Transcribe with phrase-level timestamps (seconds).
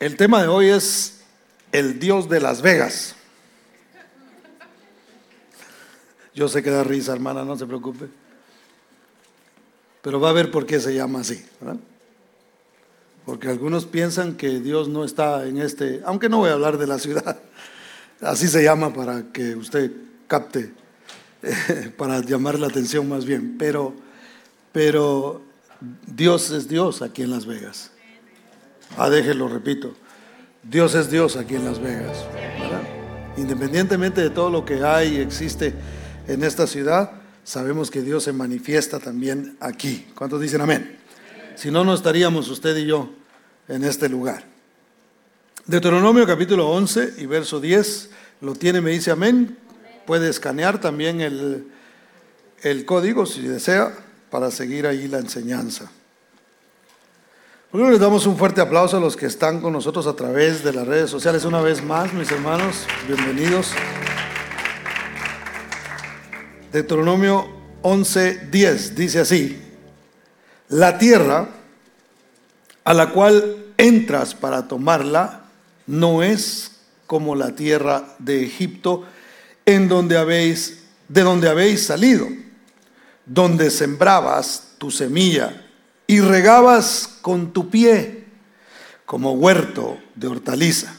[0.00, 1.22] El tema de hoy es
[1.72, 3.16] el Dios de Las Vegas.
[6.34, 8.06] Yo sé que da risa, hermana, no se preocupe.
[10.00, 11.44] Pero va a ver por qué se llama así.
[13.26, 16.86] Porque algunos piensan que Dios no está en este, aunque no voy a hablar de
[16.86, 17.40] la ciudad,
[18.20, 19.90] así se llama para que usted
[20.28, 20.72] capte,
[21.96, 23.58] para llamar la atención más bien.
[23.58, 23.94] Pero,
[24.70, 25.42] pero
[26.06, 27.90] Dios es Dios aquí en Las Vegas.
[28.96, 29.94] Ah, déjelo, repito.
[30.62, 32.24] Dios es Dios aquí en Las Vegas.
[33.36, 35.72] Independientemente de todo lo que hay y existe
[36.26, 37.12] en esta ciudad,
[37.44, 40.06] sabemos que Dios se manifiesta también aquí.
[40.14, 40.98] ¿Cuántos dicen amén?
[41.54, 43.10] Si no, no estaríamos usted y yo
[43.68, 44.44] en este lugar.
[45.66, 49.56] Deuteronomio capítulo 11 y verso 10, lo tiene, me dice amén.
[50.06, 51.68] Puede escanear también el,
[52.62, 53.92] el código si desea
[54.30, 55.90] para seguir ahí la enseñanza.
[57.70, 60.72] Primero les damos un fuerte aplauso a los que están con nosotros a través de
[60.72, 63.72] las redes sociales una vez más, mis hermanos, bienvenidos.
[66.72, 67.46] Deuteronomio
[67.82, 69.62] 11:10 dice así:
[70.70, 71.46] La tierra
[72.84, 75.42] a la cual entras para tomarla
[75.86, 76.70] no es
[77.06, 79.04] como la tierra de Egipto
[79.66, 82.28] en donde habéis de donde habéis salido,
[83.26, 85.67] donde sembrabas tu semilla
[86.10, 88.24] y regabas con tu pie
[89.04, 90.94] como huerto de hortaliza.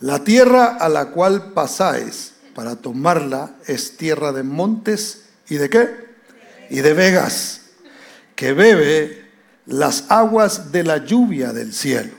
[0.00, 5.90] La tierra a la cual pasáis para tomarla es tierra de montes y de qué?
[6.70, 7.60] Y de vegas,
[8.34, 9.30] que bebe
[9.66, 12.14] las aguas de la lluvia del cielo,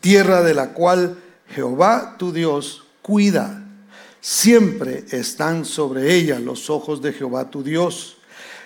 [0.00, 1.18] tierra de la cual
[1.54, 3.64] Jehová tu Dios cuida.
[4.20, 8.16] Siempre están sobre ella los ojos de Jehová tu Dios.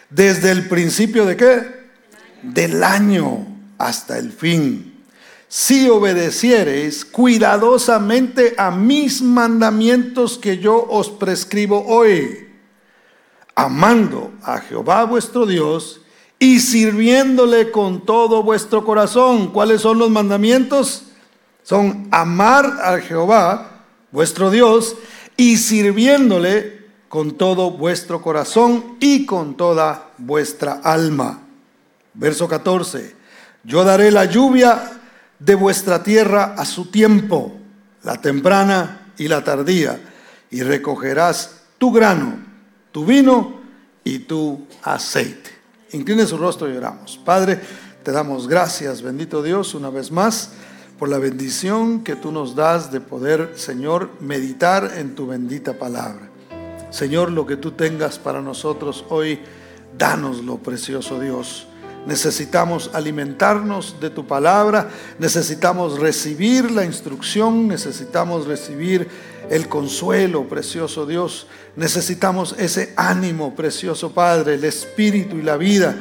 [0.09, 1.82] Desde el principio de qué?
[2.43, 3.47] Del año
[3.79, 4.93] hasta el fin.
[5.49, 12.49] Si obedeciereis cuidadosamente a mis mandamientos que yo os prescribo hoy,
[13.55, 16.01] amando a Jehová vuestro Dios
[16.39, 19.53] y sirviéndole con todo vuestro corazón.
[19.53, 21.05] ¿Cuáles son los mandamientos?
[21.63, 24.97] Son amar a Jehová vuestro Dios
[25.37, 31.42] y sirviéndole con todo vuestro corazón y con toda vuestra alma
[32.15, 33.15] Verso 14,
[33.65, 35.01] yo daré la lluvia
[35.39, 37.59] de vuestra tierra a su tiempo,
[38.03, 40.01] la temprana y la tardía,
[40.51, 42.39] y recogerás tu grano,
[42.91, 43.61] tu vino
[44.05, 45.51] y tu aceite.
[45.93, 47.19] Incline su rostro y oramos.
[47.25, 47.61] Padre,
[48.03, 50.51] te damos gracias, bendito Dios, una vez más,
[50.99, 56.31] por la bendición que tú nos das de poder, Señor, meditar en tu bendita palabra.
[56.91, 59.41] Señor, lo que tú tengas para nosotros hoy,
[59.97, 61.67] danoslo, precioso Dios.
[62.07, 64.91] Necesitamos alimentarnos de tu palabra,
[65.21, 69.09] necesitamos recibir la instrucción, necesitamos recibir
[69.51, 71.47] el consuelo, precioso Dios,
[71.77, 75.97] necesitamos ese ánimo, precioso Padre, el espíritu y la vida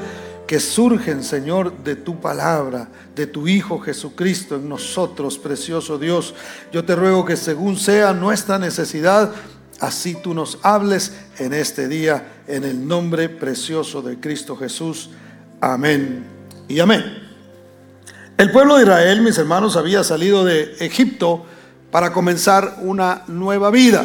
[0.48, 6.34] que surgen, Señor, de tu palabra, de tu Hijo Jesucristo en nosotros, precioso Dios.
[6.74, 9.32] Yo te ruego que según sea nuestra necesidad,
[9.80, 15.12] así tú nos hables en este día, en el nombre precioso de Cristo Jesús.
[15.64, 16.26] Amén
[16.68, 17.06] y amén.
[18.36, 21.46] El pueblo de Israel, mis hermanos, había salido de Egipto
[21.92, 24.04] para comenzar una nueva vida.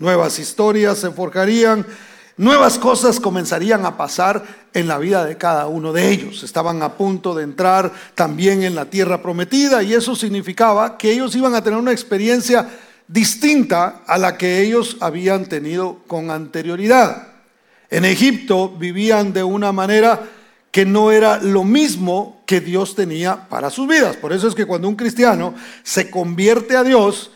[0.00, 1.86] Nuevas historias se forjarían,
[2.36, 4.42] nuevas cosas comenzarían a pasar
[4.74, 6.42] en la vida de cada uno de ellos.
[6.42, 11.36] Estaban a punto de entrar también en la tierra prometida y eso significaba que ellos
[11.36, 12.68] iban a tener una experiencia
[13.06, 17.28] distinta a la que ellos habían tenido con anterioridad.
[17.90, 20.30] En Egipto vivían de una manera
[20.76, 24.14] que no era lo mismo que Dios tenía para sus vidas.
[24.14, 27.30] Por eso es que cuando un cristiano se convierte a Dios,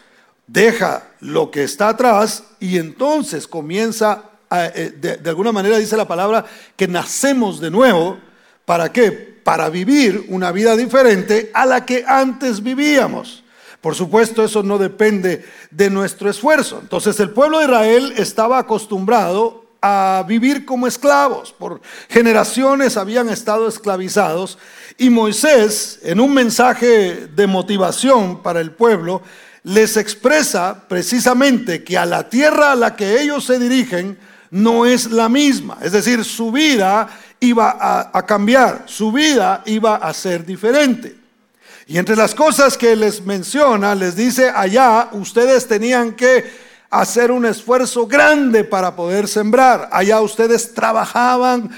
[0.46, 6.44] deja lo que está atrás y entonces comienza, eh, de, alguna manera dice la palabra,
[6.76, 8.18] que nacemos de nuevo.
[8.66, 9.08] ¿Para qué?
[9.42, 13.42] Para vivir una vida diferente a la que antes vivíamos.
[13.80, 16.78] Por supuesto, eso no depende de nuestro esfuerzo.
[16.82, 21.52] Entonces el pueblo de Israel estaba acostumbrado a vivir como esclavos.
[21.52, 24.58] Por generaciones habían estado esclavizados
[24.98, 29.22] y Moisés, en un mensaje de motivación para el pueblo,
[29.62, 34.18] les expresa precisamente que a la tierra a la que ellos se dirigen
[34.50, 35.78] no es la misma.
[35.82, 37.08] Es decir, su vida
[37.40, 41.16] iba a, cambiar, su vida iba a ser diferente.
[41.86, 47.46] Y entre las cosas que les menciona, les dice, allá ustedes tenían que hacer un
[47.46, 49.88] esfuerzo grande para poder sembrar.
[49.92, 51.70] Allá ustedes trabajaban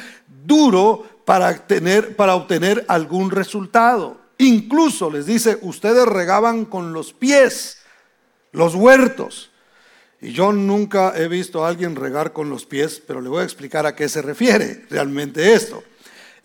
[0.45, 4.21] duro para, tener, para obtener algún resultado.
[4.39, 7.79] Incluso les dice, ustedes regaban con los pies
[8.53, 9.51] los huertos.
[10.21, 13.45] Y yo nunca he visto a alguien regar con los pies, pero le voy a
[13.45, 15.83] explicar a qué se refiere realmente esto.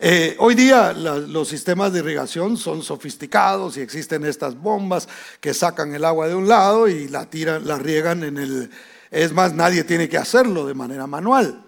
[0.00, 5.08] Eh, hoy día los sistemas de irrigación son sofisticados y existen estas bombas
[5.40, 8.70] que sacan el agua de un lado y la tiran, la riegan en el.
[9.10, 11.64] Es más, nadie tiene que hacerlo de manera manual.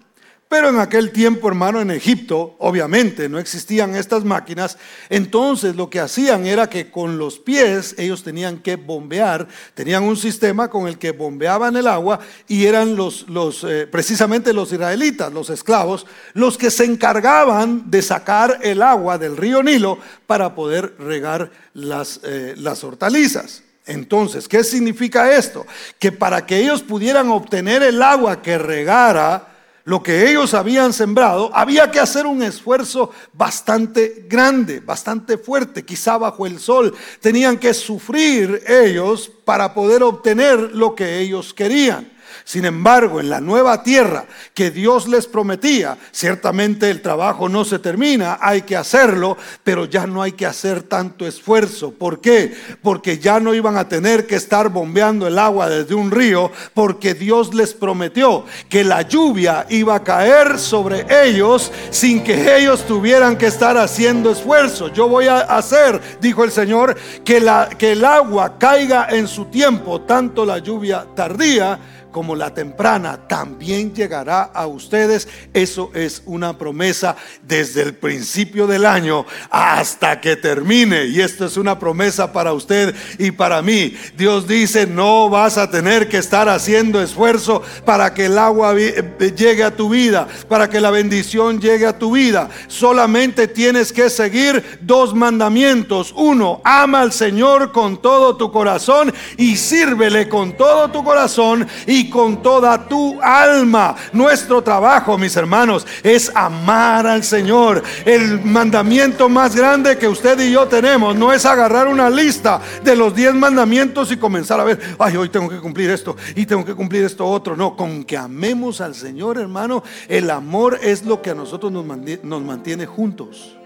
[0.51, 4.77] Pero en aquel tiempo, hermano, en Egipto, obviamente no existían estas máquinas.
[5.07, 10.17] Entonces lo que hacían era que con los pies ellos tenían que bombear, tenían un
[10.17, 12.19] sistema con el que bombeaban el agua
[12.49, 18.01] y eran los, los eh, precisamente los israelitas, los esclavos, los que se encargaban de
[18.01, 23.63] sacar el agua del río Nilo para poder regar las, eh, las hortalizas.
[23.85, 25.65] Entonces, ¿qué significa esto?
[25.97, 29.50] Que para que ellos pudieran obtener el agua que regara,
[29.83, 36.17] lo que ellos habían sembrado, había que hacer un esfuerzo bastante grande, bastante fuerte, quizá
[36.17, 36.93] bajo el sol.
[37.19, 42.11] Tenían que sufrir ellos para poder obtener lo que ellos querían.
[42.43, 47.79] Sin embargo, en la nueva tierra que Dios les prometía, ciertamente el trabajo no se
[47.79, 51.91] termina, hay que hacerlo, pero ya no hay que hacer tanto esfuerzo.
[51.91, 52.53] ¿Por qué?
[52.81, 57.13] Porque ya no iban a tener que estar bombeando el agua desde un río, porque
[57.13, 63.37] Dios les prometió que la lluvia iba a caer sobre ellos sin que ellos tuvieran
[63.37, 64.87] que estar haciendo esfuerzo.
[64.89, 69.45] Yo voy a hacer, dijo el Señor, que, la, que el agua caiga en su
[69.45, 71.79] tiempo, tanto la lluvia tardía
[72.11, 75.27] como la temprana también llegará a ustedes.
[75.53, 81.05] Eso es una promesa desde el principio del año hasta que termine.
[81.05, 83.95] Y esto es una promesa para usted y para mí.
[84.17, 89.63] Dios dice, no vas a tener que estar haciendo esfuerzo para que el agua llegue
[89.63, 92.49] a tu vida, para que la bendición llegue a tu vida.
[92.67, 96.13] Solamente tienes que seguir dos mandamientos.
[96.15, 101.67] Uno, ama al Señor con todo tu corazón y sírvele con todo tu corazón.
[101.87, 103.95] Y con toda tu alma.
[104.13, 107.83] Nuestro trabajo, mis hermanos, es amar al Señor.
[108.05, 112.95] El mandamiento más grande que usted y yo tenemos no es agarrar una lista de
[112.95, 116.65] los diez mandamientos y comenzar a ver, ay, hoy tengo que cumplir esto y tengo
[116.65, 117.55] que cumplir esto otro.
[117.55, 121.85] No, con que amemos al Señor, hermano, el amor es lo que a nosotros nos
[121.85, 123.57] mantiene, nos mantiene juntos.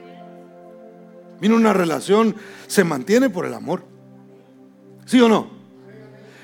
[1.39, 2.35] Mira, una relación
[2.67, 3.83] se mantiene por el amor.
[5.05, 5.54] ¿Sí o no?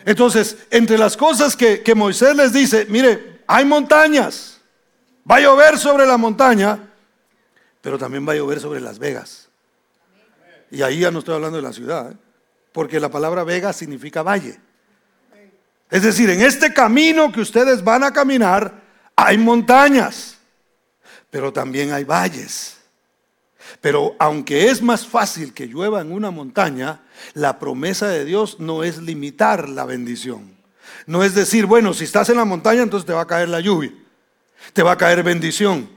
[0.06, 4.60] Entonces, entre las cosas que, Moisés les dice, mire, hay montañas,
[5.30, 6.80] va a llover sobre la montaña,
[7.82, 9.50] pero también va a llover sobre las vegas.
[10.72, 12.16] Y ahí ya no estoy hablando de la ciudad, ¿eh?
[12.72, 14.60] porque la palabra vega significa valle.
[15.90, 18.74] Es decir, en este camino que ustedes van a caminar,
[19.16, 20.38] hay montañas,
[21.30, 22.78] pero también hay valles.
[23.82, 27.02] Pero aunque es más fácil que llueva en una montaña,
[27.34, 30.56] la promesa de Dios no es limitar la bendición.
[31.08, 33.60] No es decir, bueno, si estás en la montaña, entonces te va a caer la
[33.60, 33.92] lluvia,
[34.74, 35.90] te va a caer bendición.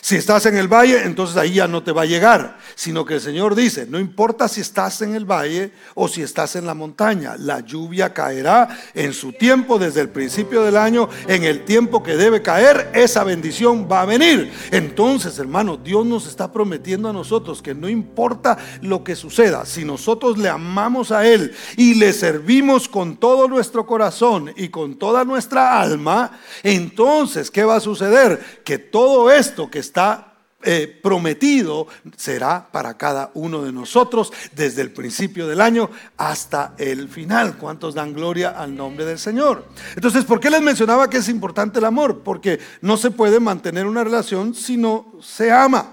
[0.00, 3.14] Si estás en el valle, entonces ahí ya no te va a llegar, sino que
[3.14, 6.74] el Señor dice, no importa si estás en el valle o si estás en la
[6.74, 12.02] montaña, la lluvia caerá en su tiempo desde el principio del año, en el tiempo
[12.02, 14.52] que debe caer, esa bendición va a venir.
[14.70, 19.84] Entonces, hermano, Dios nos está prometiendo a nosotros que no importa lo que suceda, si
[19.84, 25.24] nosotros le amamos a Él y le servimos con todo nuestro corazón y con toda
[25.24, 28.62] nuestra alma, entonces, ¿qué va a suceder?
[28.64, 30.28] Que todo esto que está
[30.64, 37.08] eh, prometido será para cada uno de nosotros desde el principio del año hasta el
[37.08, 37.56] final.
[37.58, 39.64] ¿Cuántos dan gloria al nombre del Señor?
[39.94, 42.22] Entonces, ¿por qué les mencionaba que es importante el amor?
[42.24, 45.92] Porque no se puede mantener una relación si no se ama.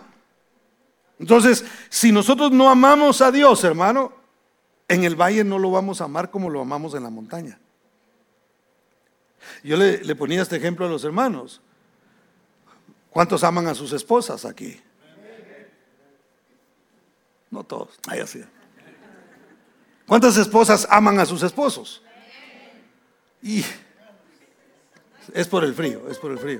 [1.19, 4.13] Entonces, si nosotros no amamos a Dios, hermano,
[4.87, 7.59] en el valle no lo vamos a amar como lo amamos en la montaña.
[9.63, 11.61] Yo le, le ponía este ejemplo a los hermanos.
[13.15, 14.77] ¿Cuántos aman a sus esposas aquí?
[17.49, 17.97] No todos.
[18.07, 18.43] Ahí así.
[20.05, 22.03] ¿Cuántas esposas aman a sus esposos?
[23.41, 23.63] Y
[25.33, 26.59] es por el frío, es por el frío.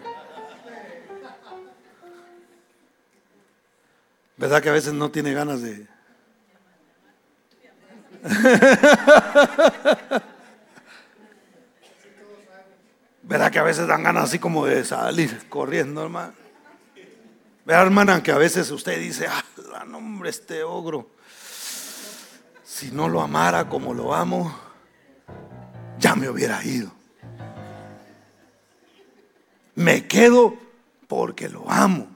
[4.37, 5.85] ¿Verdad que a veces no tiene ganas de...
[13.23, 16.44] ¿Verdad que a veces dan ganas así como de salir corriendo, hermano?
[17.65, 19.43] Vea, hermana, que a veces usted dice, ah,
[19.85, 21.09] nombre este ogro,
[22.63, 24.55] si no lo amara como lo amo,
[25.97, 26.91] ya me hubiera ido.
[29.73, 30.55] Me quedo
[31.07, 32.07] porque lo amo.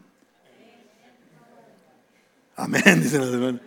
[2.55, 3.61] Amén, dice la hermana.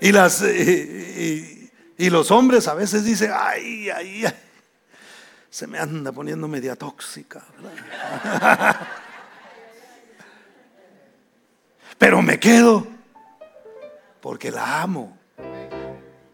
[0.00, 1.70] Y, las, y,
[2.08, 4.34] los hombres a veces dicen, ay, ay, ay,
[5.50, 7.44] se me anda poniendo media tóxica.
[11.98, 12.86] Pero me quedo
[14.20, 15.18] porque la amo.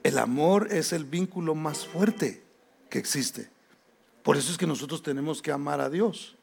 [0.03, 2.45] El amor es el vínculo más fuerte
[2.91, 3.49] que existe.
[4.23, 6.37] Por eso es que nosotros tenemos que amar a Dios.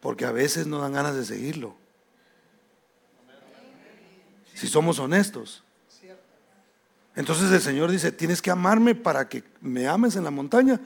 [0.00, 1.76] Porque a veces no dan ganas de seguirlo.
[4.54, 5.62] Si somos honestos.
[7.14, 10.80] Entonces el Señor dice, tienes que amarme para que me ames en la montaña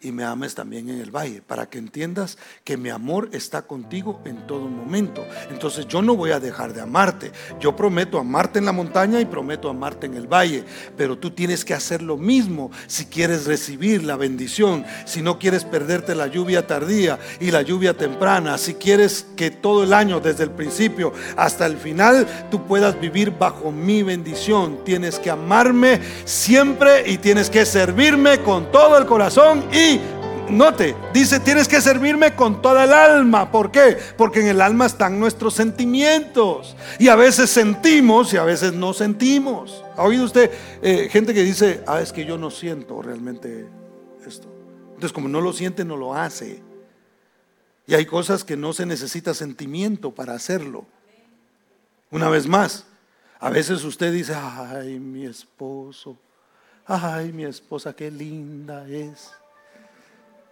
[0.00, 4.20] y me ames también en el valle, para que entiendas que mi amor está contigo
[4.24, 5.26] en todo momento.
[5.50, 7.32] Entonces yo no voy a dejar de amarte.
[7.58, 10.64] Yo prometo amarte en la montaña y prometo amarte en el valle,
[10.96, 15.64] pero tú tienes que hacer lo mismo si quieres recibir la bendición, si no quieres
[15.64, 20.44] perderte la lluvia tardía y la lluvia temprana, si quieres que todo el año, desde
[20.44, 24.84] el principio hasta el final, tú puedas vivir bajo mi bendición.
[24.84, 29.87] Tienes que amarme siempre y tienes que servirme con todo el corazón y
[30.50, 33.50] note, dice, tienes que servirme con toda el alma.
[33.50, 33.96] ¿Por qué?
[34.16, 36.76] Porque en el alma están nuestros sentimientos.
[36.98, 39.84] Y a veces sentimos y a veces no sentimos.
[39.96, 40.50] ¿Ha oído usted
[40.82, 43.66] eh, gente que dice, ah, es que yo no siento realmente
[44.26, 44.48] esto?
[44.88, 46.62] Entonces, como no lo siente, no lo hace.
[47.86, 50.84] Y hay cosas que no se necesita sentimiento para hacerlo.
[52.10, 52.84] Una vez más,
[53.38, 56.16] a veces usted dice, ay, mi esposo,
[56.86, 59.30] ay, mi esposa, qué linda es.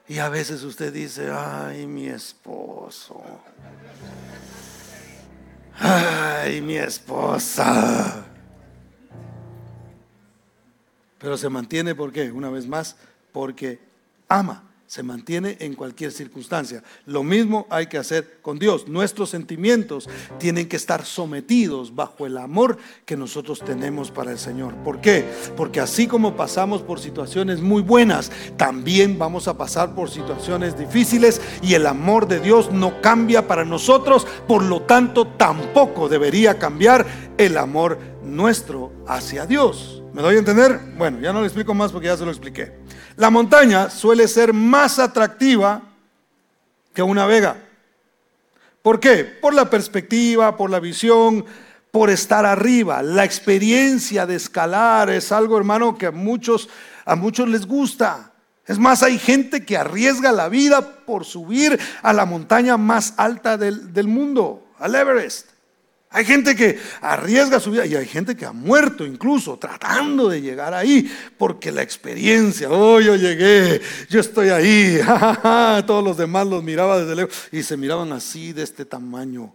[0.09, 3.23] Y a veces usted dice, ay, mi esposo.
[5.79, 8.25] Ay, mi esposa.
[11.19, 12.31] Pero se mantiene, ¿por qué?
[12.31, 12.97] Una vez más,
[13.33, 13.81] porque
[14.29, 16.83] ama se mantiene en cualquier circunstancia.
[17.07, 18.89] Lo mismo hay que hacer con Dios.
[18.89, 24.75] Nuestros sentimientos tienen que estar sometidos bajo el amor que nosotros tenemos para el Señor.
[24.77, 25.25] ¿Por qué?
[25.57, 31.41] Porque así como pasamos por situaciones muy buenas, también vamos a pasar por situaciones difíciles
[31.63, 37.07] y el amor de Dios no cambia para nosotros, por lo tanto tampoco debería cambiar
[37.39, 40.03] el amor nuestro hacia Dios.
[40.17, 40.81] ¿Me doy a entender?
[40.97, 42.73] Bueno, ya no le explico más porque ya se lo expliqué.
[43.17, 45.83] La montaña suele ser más atractiva
[46.95, 47.59] que una vega.
[48.81, 49.25] ¿Por qué?
[49.25, 51.45] Por la perspectiva, por la visión,
[51.91, 53.03] por estar arriba.
[53.03, 56.71] La experiencia de escalar es algo, hermano, que a muchos,
[57.05, 58.33] a muchos les gusta.
[58.67, 63.59] Es más, hay gente que arriesga la vida por subir a la montaña más alta
[63.59, 65.56] del, del mundo, al Everest.
[66.11, 70.41] Hay gente que arriesga su vida y hay gente que ha muerto incluso tratando de
[70.41, 75.01] llegar ahí porque la experiencia, oh, yo llegué, yo estoy ahí,
[75.87, 79.53] todos los demás los miraba desde lejos y se miraban así de este tamaño.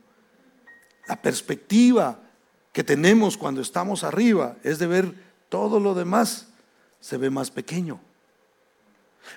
[1.08, 2.20] La perspectiva
[2.74, 5.13] que tenemos cuando estamos arriba es de ver
[5.50, 6.48] todo lo demás,
[7.00, 8.00] se ve más pequeño.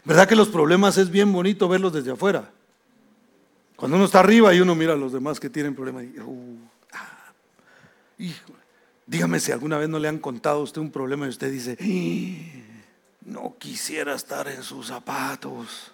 [0.05, 2.51] ¿Verdad que los problemas es bien bonito verlos desde afuera?
[3.77, 6.05] Cuando uno está arriba y uno mira a los demás que tienen problemas.
[6.05, 6.59] Y, uh,
[9.07, 11.77] dígame si alguna vez no le han contado a usted un problema y usted dice,
[13.25, 15.93] no quisiera estar en sus zapatos.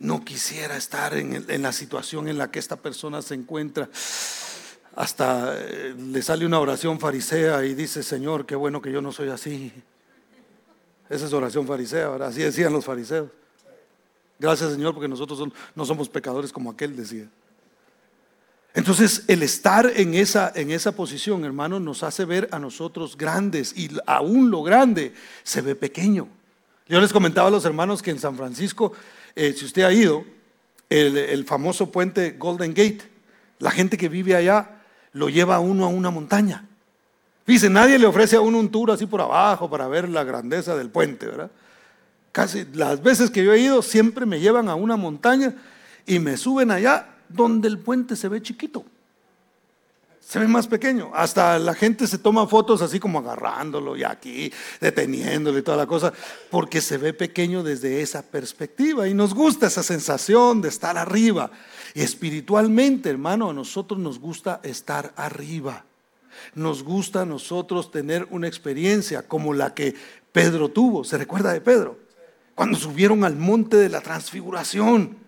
[0.00, 3.88] No quisiera estar en, la situación en la que esta persona se encuentra
[4.94, 9.12] hasta eh, le sale una oración farisea y dice, Señor, qué bueno que yo no
[9.12, 9.72] soy así.
[11.08, 13.30] Esa es oración farisea, así decían los fariseos.
[14.38, 15.42] Gracias Señor porque nosotros
[15.74, 17.28] no somos pecadores como aquel decía.
[18.78, 23.76] Entonces, el estar en esa, en esa posición, hermano, nos hace ver a nosotros grandes
[23.76, 26.28] y aún lo grande se ve pequeño.
[26.86, 28.92] Yo les comentaba a los hermanos que en San Francisco,
[29.34, 30.24] eh, si usted ha ido,
[30.88, 33.00] el, famoso puente Golden Gate,
[33.58, 34.80] la gente que vive allá
[35.12, 36.64] lo lleva a uno a una montaña.
[37.48, 40.76] Dice, nadie le ofrece a uno un tour así por abajo para ver la grandeza
[40.76, 41.50] del puente, ¿verdad?
[42.30, 45.56] Casi las veces que yo he ido, siempre me llevan a una montaña
[46.06, 48.84] y me suben allá donde el puente se ve chiquito.
[50.28, 51.10] Se ve más pequeño.
[51.14, 55.86] Hasta la gente se toma fotos así como agarrándolo y aquí, deteniéndolo y toda la
[55.86, 56.12] cosa,
[56.50, 59.08] porque se ve pequeño desde esa perspectiva.
[59.08, 61.50] Y nos gusta esa sensación de estar arriba.
[61.94, 65.86] Y espiritualmente, hermano, a nosotros nos gusta estar arriba.
[66.54, 69.94] Nos gusta a nosotros tener una experiencia como la que
[70.30, 71.04] Pedro tuvo.
[71.04, 71.98] ¿Se recuerda de Pedro?
[72.54, 75.27] Cuando subieron al monte de la transfiguración.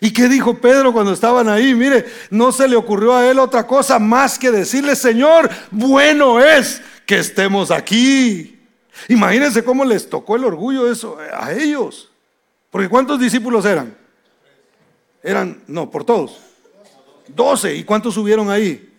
[0.00, 1.74] ¿Y qué dijo Pedro cuando estaban ahí?
[1.74, 6.82] Mire, no se le ocurrió a él otra cosa más que decirle, Señor, bueno es
[7.06, 8.60] que estemos aquí.
[9.08, 12.10] Imagínense cómo les tocó el orgullo eso a ellos.
[12.70, 13.96] Porque ¿cuántos discípulos eran?
[15.22, 16.38] Eran, no, por todos.
[17.28, 17.74] Doce.
[17.74, 18.92] ¿Y cuántos subieron ahí?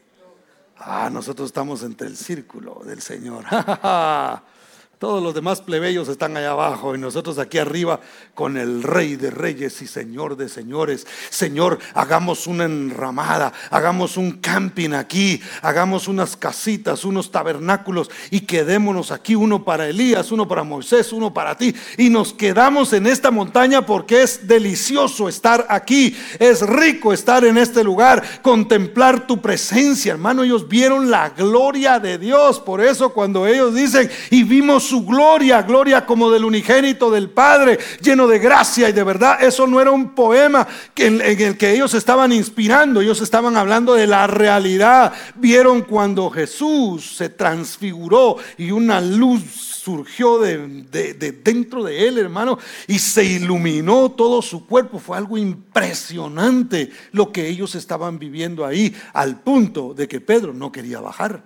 [0.77, 3.45] Ah, nosotros estamos entre el círculo del Señor.
[4.99, 7.99] Todos los demás plebeyos están allá abajo y nosotros aquí arriba
[8.33, 11.05] con el Rey de Reyes y Señor de Señores.
[11.29, 19.11] Señor, hagamos una enramada, hagamos un camping aquí, hagamos unas casitas, unos tabernáculos y quedémonos
[19.11, 21.75] aquí, uno para Elías, uno para Moisés, uno para ti.
[21.97, 27.57] Y nos quedamos en esta montaña porque es delicioso estar aquí, es rico estar en
[27.57, 30.43] este lugar, contemplar tu presencia, hermano.
[30.43, 32.61] Ellos vieron la gloria de Dios.
[32.61, 37.79] Por eso cuando ellos dicen, y vimos su gloria, gloria como del unigénito del Padre,
[38.01, 39.43] lleno de gracia y de verdad.
[39.43, 44.07] Eso no era un poema en, el que ellos estaban inspirando, ellos estaban hablando de
[44.07, 45.13] la realidad.
[45.35, 49.43] Vieron cuando Jesús se transfiguró y una luz
[49.85, 50.57] surgió de,
[50.89, 54.97] de, dentro de él, hermano, y se iluminó todo su cuerpo.
[54.97, 60.71] Fue algo impresionante lo que ellos estaban viviendo ahí, al punto de que Pedro no
[60.71, 61.43] quería bajar,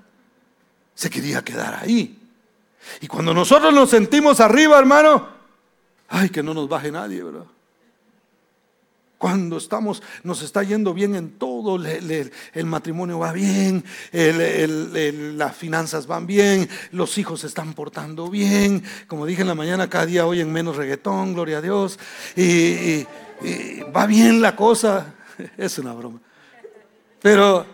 [0.96, 2.19] se quería quedar ahí.
[3.02, 5.28] Y cuando nosotros nos sentimos arriba, hermano,
[6.08, 7.46] ay, que no nos baje nadie, ¿verdad?
[9.18, 13.84] Cuando estamos, nos está yendo bien en todo, el matrimonio va bien,
[14.14, 19.90] las finanzas van bien, los hijos se están portando bien, como dije en la mañana,
[19.90, 22.00] cada día oyen menos reggaetón, gloria a Dios,
[22.38, 23.08] y, y
[23.94, 25.14] va bien la cosa,
[25.58, 26.22] es una broma.
[27.22, 27.66] Pero,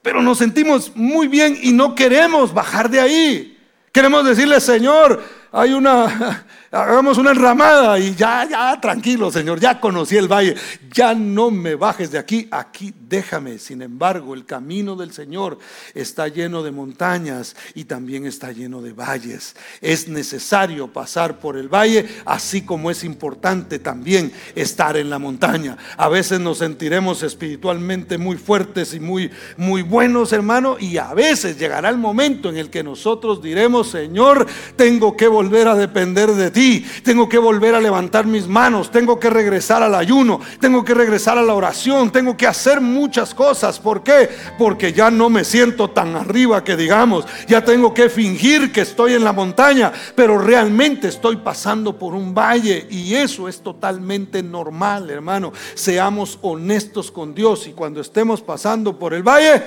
[0.00, 3.58] pero nos sentimos muy bien y no queremos bajar de ahí.
[3.92, 5.22] Queremos decirle, Señor,
[5.52, 10.54] hay una, hagamos una enramada y ya, ya, tranquilo, Señor, ya conocí el valle,
[10.90, 13.58] ya no me bajes de aquí, aquí déjame.
[13.58, 15.58] Sin embargo, el camino del Señor
[15.94, 19.54] está lleno de montañas y también está lleno de valles.
[19.82, 25.76] Es necesario pasar por el valle, así como es importante también estar en la montaña.
[25.98, 31.58] A veces nos sentiremos espiritualmente muy fuertes y muy, muy buenos, hermano, y a veces
[31.58, 36.50] llegará el momento en el que nosotros diremos, Señor, tengo que volver a depender de
[36.50, 40.94] ti tengo que volver a levantar mis manos, tengo que regresar al ayuno, tengo que
[40.94, 43.78] regresar a la oración, tengo que hacer muchas cosas.
[43.78, 44.28] ¿Por qué?
[44.58, 49.14] Porque ya no me siento tan arriba que digamos, ya tengo que fingir que estoy
[49.14, 55.10] en la montaña, pero realmente estoy pasando por un valle y eso es totalmente normal,
[55.10, 55.52] hermano.
[55.74, 59.62] Seamos honestos con Dios y cuando estemos pasando por el valle,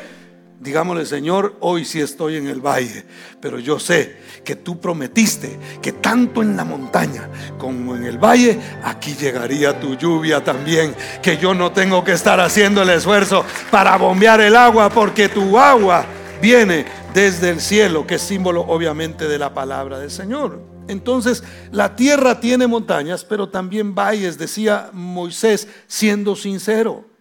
[0.59, 3.03] Digámosle, Señor, hoy sí estoy en el valle,
[3.41, 8.57] pero yo sé que tú prometiste que tanto en la montaña como en el valle,
[8.83, 13.97] aquí llegaría tu lluvia también, que yo no tengo que estar haciendo el esfuerzo para
[13.97, 16.05] bombear el agua, porque tu agua
[16.41, 20.61] viene desde el cielo, que es símbolo obviamente de la palabra del Señor.
[20.87, 27.14] Entonces, la tierra tiene montañas, pero también valles, decía Moisés, siendo sincero.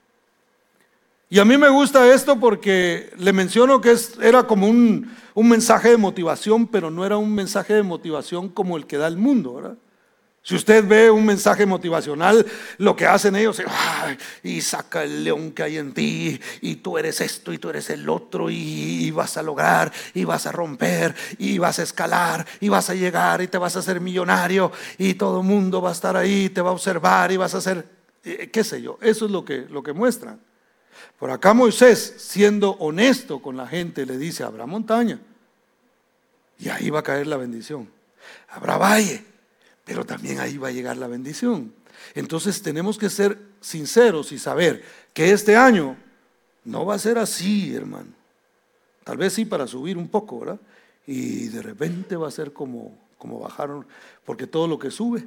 [1.35, 5.97] Y a mí me gusta esto porque le menciono que era como un, mensaje de
[5.97, 9.77] motivación, pero no era un mensaje de motivación como el que da el mundo, ¿verdad?
[10.45, 12.47] Si usted ve un mensaje motivacional,
[12.79, 13.67] lo que hacen ellos es,
[14.45, 17.91] y saca el león que hay en ti, y tú eres esto, y tú eres
[17.91, 22.47] el otro, y, y, vas a lograr, y vas a romper, y vas a escalar,
[22.61, 25.89] y vas a llegar, y te vas a hacer millonario, y todo el mundo va
[25.89, 27.85] a estar ahí, te va a observar, y vas a hacer,
[28.23, 30.39] eh, qué sé yo, eso es lo que, lo que muestran.
[31.25, 35.19] Por acá Moisés, siendo honesto con la gente, le dice, habrá montaña.
[36.59, 37.89] Y ahí va a caer la bendición.
[38.51, 39.25] Habrá valle,
[39.87, 41.73] pero también ahí va a llegar la bendición.
[42.15, 44.85] Entonces tenemos que ser sinceros y saber
[45.15, 45.97] que este año
[46.63, 48.13] no va a ser así, hermano.
[49.03, 50.61] Tal vez sí para subir un poco, ¿verdad?
[51.07, 53.87] Y de repente va a ser como, como bajaron,
[54.27, 55.27] porque todo lo que sube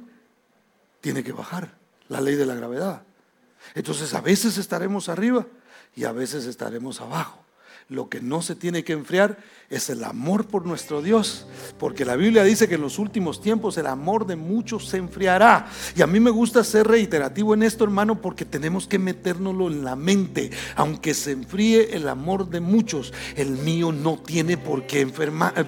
[1.00, 3.02] tiene que bajar, la ley de la gravedad.
[3.74, 5.44] Entonces a veces estaremos arriba
[5.94, 7.47] y a veces estaremos abajo.
[7.88, 9.38] Lo que no se tiene que enfriar
[9.70, 11.46] es el amor por nuestro Dios,
[11.78, 15.68] porque la Biblia dice que en los últimos tiempos el amor de muchos se enfriará.
[15.94, 19.84] Y a mí me gusta ser reiterativo en esto, hermano, porque tenemos que metérnoslo en
[19.84, 20.50] la mente.
[20.76, 25.06] Aunque se enfríe el amor de muchos, el mío no tiene por qué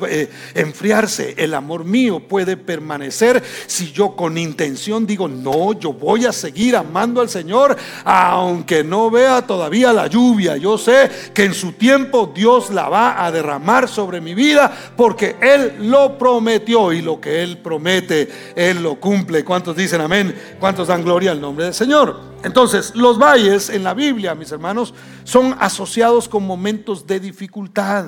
[0.08, 1.34] eh, enfriarse.
[1.38, 6.76] El amor mío puede permanecer si yo con intención digo, no, yo voy a seguir
[6.76, 10.58] amando al Señor, aunque no vea todavía la lluvia.
[10.58, 15.36] Yo sé que en su tiempo Dios la va a derramar sobre mi vida porque
[15.40, 19.44] Él lo prometió y lo que Él promete, Él lo cumple.
[19.44, 20.34] ¿Cuántos dicen amén?
[20.58, 22.20] ¿Cuántos dan gloria al nombre del Señor?
[22.42, 24.94] Entonces, los valles en la Biblia, mis hermanos,
[25.24, 28.06] son asociados con momentos de dificultad,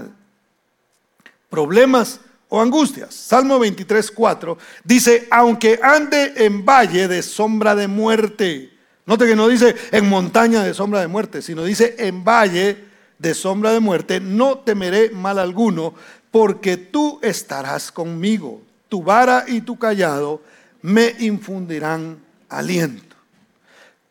[1.50, 3.14] problemas o angustias.
[3.14, 8.72] Salmo 23, 4 dice, aunque ande en valle de sombra de muerte.
[9.06, 12.91] Note que no dice en montaña de sombra de muerte, sino dice en valle
[13.22, 15.94] de sombra de muerte, no temeré mal alguno,
[16.32, 18.60] porque tú estarás conmigo.
[18.88, 20.42] Tu vara y tu callado
[20.82, 23.14] me infundirán aliento.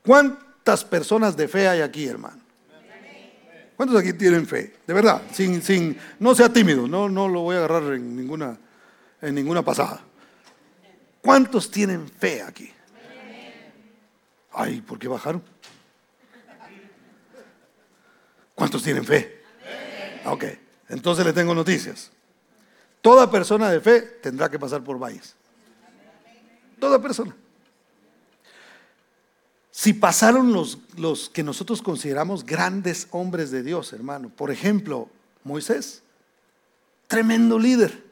[0.06, 2.40] ¿Cuántas personas de fe hay aquí, hermano?
[3.76, 4.76] ¿Cuántos aquí tienen fe?
[4.88, 8.58] De verdad, sin, sin, no sea tímido, no, no lo voy a agarrar en ninguna,
[9.22, 10.00] en ninguna pasada.
[11.22, 12.72] ¿Cuántos tienen fe aquí?
[14.54, 15.44] Ay, ¿por qué bajaron?
[18.62, 19.42] ¿Cuántos tienen fe?
[20.24, 20.44] Ok,
[20.90, 22.12] entonces le tengo noticias.
[23.02, 25.36] Toda persona de fe tendrá que pasar por valles.
[26.80, 27.36] Toda persona.
[29.72, 35.10] Si pasaron los, los que nosotros consideramos grandes hombres de Dios, hermano, por ejemplo,
[35.44, 36.04] Moisés,
[37.08, 38.04] tremendo líder,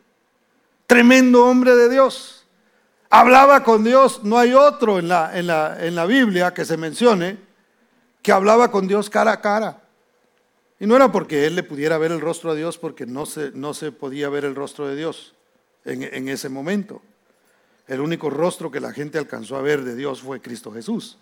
[0.87, 2.47] tremendo hombre de Dios,
[3.11, 6.75] hablaba con Dios, no hay otro en la, en la, en la Biblia que se
[6.75, 7.37] mencione
[8.23, 9.83] que hablaba con Dios cara a cara.
[10.79, 13.51] Y no era porque él le pudiera ver el rostro a Dios, porque no se,
[13.51, 15.35] no se podía ver el rostro de Dios
[15.83, 17.01] en, en ese momento.
[17.87, 21.17] El único rostro que la gente alcanzó a ver de Dios fue Cristo Jesús.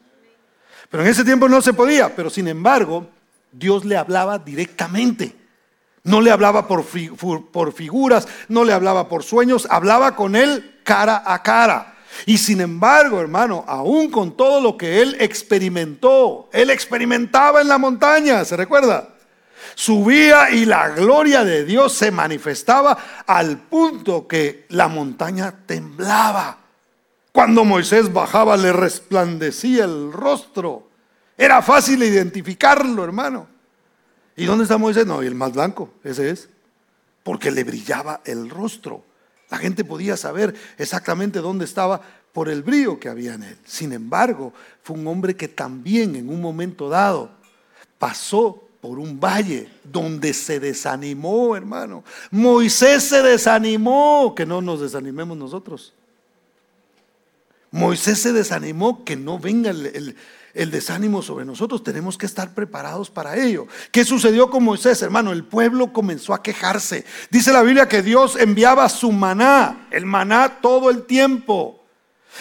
[0.92, 3.08] Pero en ese tiempo no se podía, pero sin embargo,
[3.52, 5.36] Dios le hablaba directamente.
[6.04, 6.86] No le hablaba por,
[7.52, 11.96] por, figuras, no le hablaba por sueños, hablaba con él cara a cara.
[12.26, 17.78] Y sin embargo, hermano, aún con todo lo que él experimentó, él experimentaba en la
[17.78, 19.17] montaña, ¿se recuerda?
[19.76, 26.58] Subía y la gloria de Dios se manifestaba al punto que la montaña temblaba.
[27.32, 30.88] Cuando Moisés bajaba le resplandecía el rostro.
[31.38, 33.48] Era fácil identificarlo, hermano.
[34.36, 35.06] ¿Y dónde está Moisés?
[35.06, 36.50] No, y el más blanco, ese es.
[37.24, 39.04] Porque le brillaba el rostro.
[39.50, 42.02] La gente podía saber exactamente dónde estaba
[42.34, 43.58] por el brillo que había en él.
[43.66, 44.54] Sin embargo,
[44.84, 47.32] fue un hombre que también en un momento dado
[47.98, 52.04] pasó por un valle donde se desanimó, hermano.
[52.32, 55.94] Moisés se desanimó, que no nos desanimemos nosotros.
[57.72, 60.16] Moisés se desanimó, que no venga el,
[60.72, 63.68] desánimo sobre nosotros, tenemos que estar preparados para ello.
[63.92, 65.32] ¿Qué sucedió con Moisés, hermano?
[65.32, 67.06] El pueblo comenzó a quejarse.
[67.30, 71.84] Dice la Biblia que Dios enviaba su maná, el maná todo el tiempo.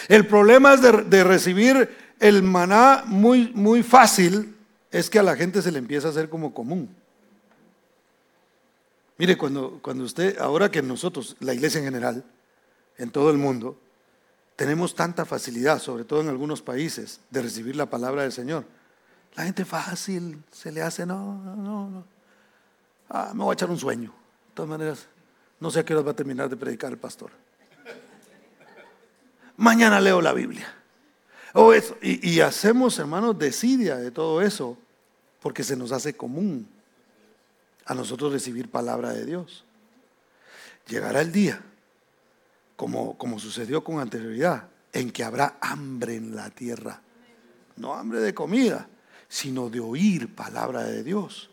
[0.07, 4.56] El problema es de, de recibir el maná muy, muy fácil
[4.91, 6.95] es que a la gente se le empieza a hacer como común.
[9.17, 12.23] Mire, cuando, cuando usted, ahora que nosotros, la iglesia en general,
[12.97, 13.77] en todo el mundo,
[14.55, 18.65] tenemos tanta facilidad, sobre todo en algunos países, de recibir la palabra del Señor.
[19.35, 22.05] La gente fácil se le hace, no, no, no.
[23.09, 24.09] Ah, me voy a echar un sueño.
[24.09, 25.07] De todas maneras,
[25.59, 27.31] no sé a qué hora va a terminar de predicar el pastor.
[29.57, 30.76] Mañana leo la Biblia.
[31.59, 34.77] Oh, y, hacemos, hermanos, desidia de todo eso,
[35.41, 36.67] porque se nos hace común
[37.83, 39.65] a nosotros recibir palabra de Dios.
[40.87, 41.59] Llegará el día,
[42.75, 47.01] como, como sucedió con anterioridad, en que habrá hambre en la tierra.
[47.75, 48.87] No hambre de comida,
[49.27, 51.49] sino de oír palabra de Dios.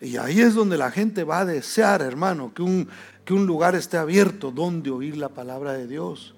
[0.00, 2.88] Y ahí es donde la gente va a desear, hermano, que un,
[3.24, 6.32] que un lugar esté abierto donde oír la palabra de Dios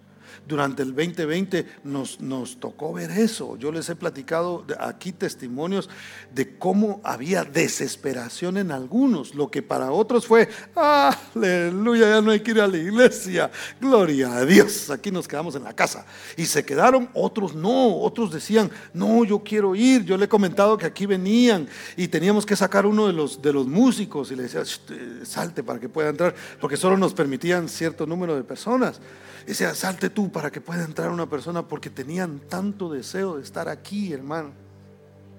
[0.47, 3.57] durante el 2020 nos, nos tocó ver eso.
[3.57, 5.89] Yo les he platicado aquí testimonios
[6.35, 12.41] de cómo había desesperación en algunos, lo que para otros fue, aleluya, ya no hay
[12.41, 16.07] que ir a la iglesia, gloria a Dios, aquí nos quedamos en la casa.
[16.37, 20.77] Y se quedaron, otros no, otros decían, no, yo quiero ir, yo le he comentado
[20.77, 24.45] que aquí venían y teníamos que sacar uno de los, de los músicos y le
[24.45, 29.01] decía, eh, salte para que pueda entrar, porque solo nos permitían cierto número de personas.
[29.45, 33.43] Y decía, salte tú para que pueda entrar una persona porque tenían tanto deseo de
[33.43, 34.53] estar aquí, hermano,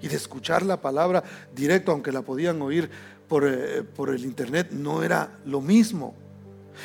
[0.00, 1.22] y de escuchar la palabra
[1.54, 2.90] directo, aunque la podían oír
[3.28, 6.14] por, eh, por el internet, no era lo mismo.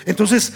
[0.06, 0.54] Entonces,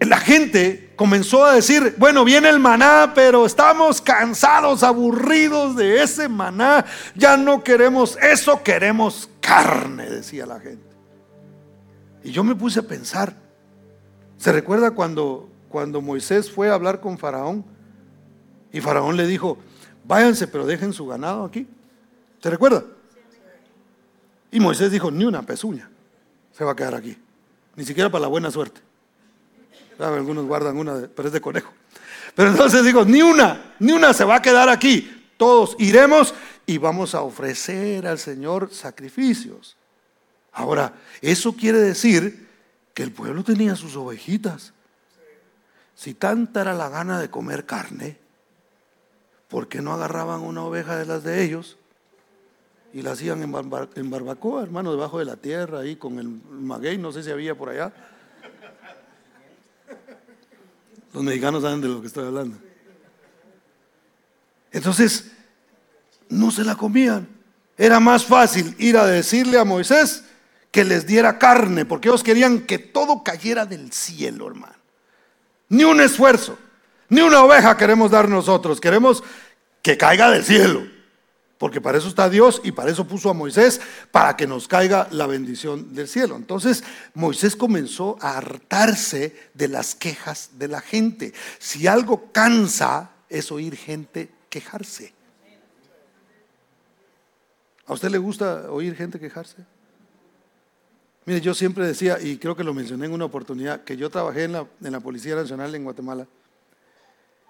[0.00, 6.28] la gente comenzó a decir, bueno, viene el maná, pero estamos cansados, aburridos de ese
[6.28, 6.84] maná,
[7.16, 10.88] ya no queremos eso, queremos carne, decía la gente.
[12.22, 13.34] Y yo me puse a pensar,
[14.36, 17.64] ¿se recuerda cuando cuando Moisés fue a hablar con Faraón
[18.72, 19.58] y Faraón le dijo,
[20.04, 21.66] váyanse pero dejen su ganado aquí.
[22.42, 22.84] ¿Se recuerda?
[24.50, 25.90] Y Moisés dijo, ni una pezuña
[26.52, 27.16] se va a quedar aquí,
[27.76, 28.80] ni siquiera para la buena suerte.
[29.98, 31.72] Algunos guardan una, pero es de conejo.
[32.34, 35.10] Pero entonces dijo, ni una, ni una se va a quedar aquí.
[35.36, 36.34] Todos iremos
[36.66, 39.76] y vamos a ofrecer al Señor sacrificios.
[40.52, 42.48] Ahora, eso quiere decir
[42.94, 44.72] que el pueblo tenía sus ovejitas.
[45.98, 48.16] Si tanta era la gana de comer carne,
[49.48, 51.76] ¿por qué no agarraban una oveja de las de ellos
[52.92, 57.10] Y la hacían en, barbacoa, hermano, debajo de la tierra, ahí con el maguey, no
[57.10, 57.92] sé si había por allá.
[61.12, 62.56] Los mexicanos saben de lo que estoy hablando.
[64.70, 65.32] Entonces,
[66.28, 67.26] no se la comían.
[67.76, 70.22] Era más fácil ir a decirle a Moisés
[70.70, 74.77] que les diera carne, porque ellos querían que todo cayera del cielo, hermano.
[75.68, 76.58] Ni un esfuerzo,
[77.08, 79.22] ni una oveja queremos dar nosotros, queremos
[79.82, 80.86] que caiga del cielo,
[81.58, 85.08] porque para eso está Dios y para eso puso a Moisés, para que nos caiga
[85.10, 86.36] la bendición del cielo.
[86.36, 91.32] Entonces Moisés comenzó a hartarse de las quejas de la gente.
[91.58, 95.12] Si algo cansa, es oír gente quejarse.
[97.86, 99.64] ¿A usted le gusta oír gente quejarse?
[101.28, 104.44] Mire, yo siempre decía, y creo que lo mencioné en una oportunidad, que yo trabajé
[104.44, 106.26] en la, en la Policía Nacional en Guatemala.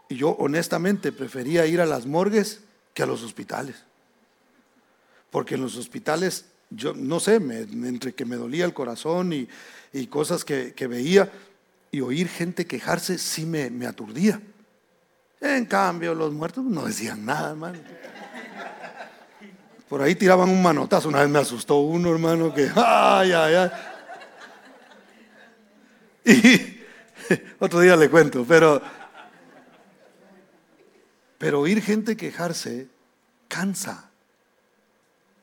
[0.09, 2.63] Y yo honestamente prefería ir a las morgues
[2.93, 3.77] que a los hospitales.
[5.31, 9.47] Porque en los hospitales, yo no sé, entre que me dolía el corazón y,
[10.09, 11.31] cosas que, veía,
[11.93, 14.43] y oír gente quejarse sí me, me aturdía.
[15.41, 17.79] En cambio, los muertos no decían nada, hermano.
[19.89, 21.09] Por ahí tiraban un manotazo.
[21.09, 23.71] Una vez me asustó uno, hermano, que, ay, ay, ay.
[26.25, 26.83] Y
[27.59, 28.83] otro día le cuento, pero,
[31.39, 32.89] pero oír gente quejarse
[33.49, 34.11] cansa.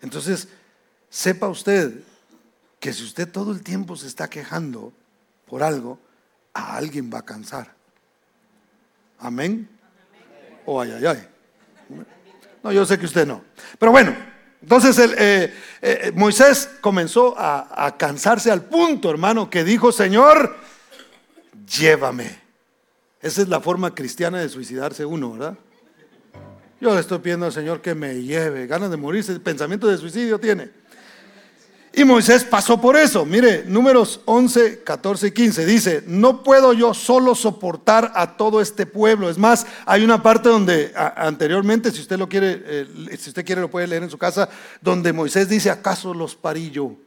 [0.02, 0.48] Entonces,
[1.10, 2.02] sepa usted
[2.80, 4.94] que si usted todo el tiempo se está quejando
[5.48, 6.00] por algo,
[6.54, 7.74] a alguien va a cansar.
[9.18, 9.68] Amén.
[10.66, 11.28] O ay, ay, ay.
[12.62, 13.44] No, yo sé que usted no.
[13.80, 14.16] Pero bueno,
[14.66, 20.56] entonces eh, eh, Moisés comenzó a, a cansarse al punto, hermano, que dijo, Señor,
[21.68, 22.42] llévame.
[23.22, 25.56] Esa es la forma cristiana de suicidarse uno, ¿verdad?
[26.82, 28.66] Yo le estoy pidiendo al Señor que me lleve.
[28.66, 30.72] Ganas de morirse, pensamiento de suicidio tiene.
[31.98, 33.26] Y Moisés pasó por eso.
[33.26, 35.66] Mire, números 11, 14 y 15.
[35.66, 39.30] Dice, no puedo yo solo soportar a todo este pueblo.
[39.30, 43.62] Es más, hay una parte donde anteriormente, si usted lo quiere, eh, si usted quiere
[43.62, 44.50] lo puede leer en su casa,
[44.82, 46.98] donde Moisés dice, ¿acaso los parí yo?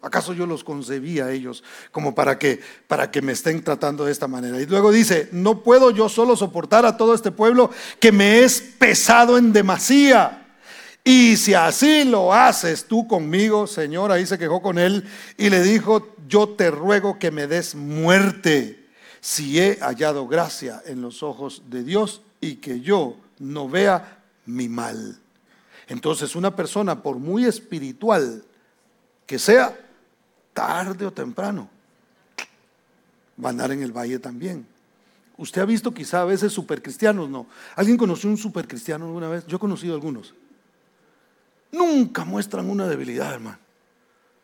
[0.00, 4.12] ¿Acaso yo los concebí a ellos como para que, para que me estén tratando de
[4.12, 4.58] esta manera?
[4.58, 8.60] Y luego dice, no puedo yo solo soportar a todo este pueblo que me es
[8.78, 10.37] pesado en demasía.
[11.08, 15.62] Y si así lo haces tú conmigo, Señor, ahí se quejó con él y le
[15.62, 18.86] dijo, yo te ruego que me des muerte
[19.18, 24.68] si he hallado gracia en los ojos de Dios y que yo no vea mi
[24.68, 25.18] mal.
[25.86, 28.44] Entonces una persona, por muy espiritual
[29.24, 29.74] que sea,
[30.52, 31.70] tarde o temprano,
[33.42, 34.66] va a andar en el valle también.
[35.38, 37.46] Usted ha visto quizá a veces supercristianos, ¿no?
[37.76, 39.46] ¿Alguien conoció un supercristiano alguna vez?
[39.46, 40.34] Yo he conocido algunos
[41.72, 43.58] nunca muestran una debilidad, hermano.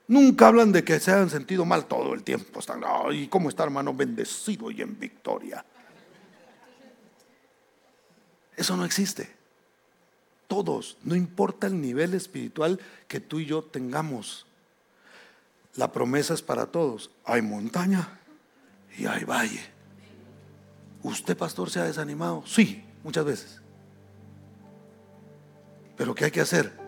[0.07, 2.61] Nunca hablan de que se hayan sentido mal todo el tiempo.
[2.61, 3.95] Están, ay, ¿cómo está, hermano?
[3.95, 5.65] Bendecido y en victoria.
[8.57, 9.31] Eso no existe.
[10.47, 14.47] Todos, no importa el nivel espiritual que tú y yo tengamos.
[15.75, 17.11] La promesa es para todos.
[17.25, 18.21] Hay montaña
[18.99, 19.65] y hay valle.
[21.03, 22.45] ¿Usted, pastor, se ha desanimado?
[22.47, 23.61] Sí, muchas veces.
[25.97, 26.84] Pero ¿qué hay que hacer?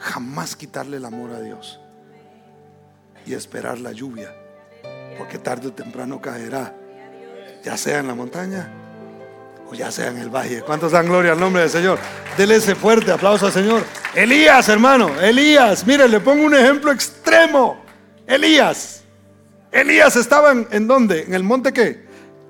[0.00, 1.78] Jamás quitarle el amor a Dios
[3.26, 4.34] y esperar la lluvia,
[5.18, 6.74] porque tarde o temprano caerá,
[7.62, 8.72] ya sea en la montaña
[9.68, 10.62] o ya sea en el valle.
[10.62, 11.98] ¿Cuántos dan gloria al nombre del Señor?
[12.36, 13.84] Dele ese fuerte aplauso al Señor.
[14.14, 17.78] Elías, hermano, Elías, mire, le pongo un ejemplo extremo.
[18.26, 19.04] Elías,
[19.70, 21.22] Elías estaba en, ¿en dónde?
[21.22, 22.08] ¿En el monte qué?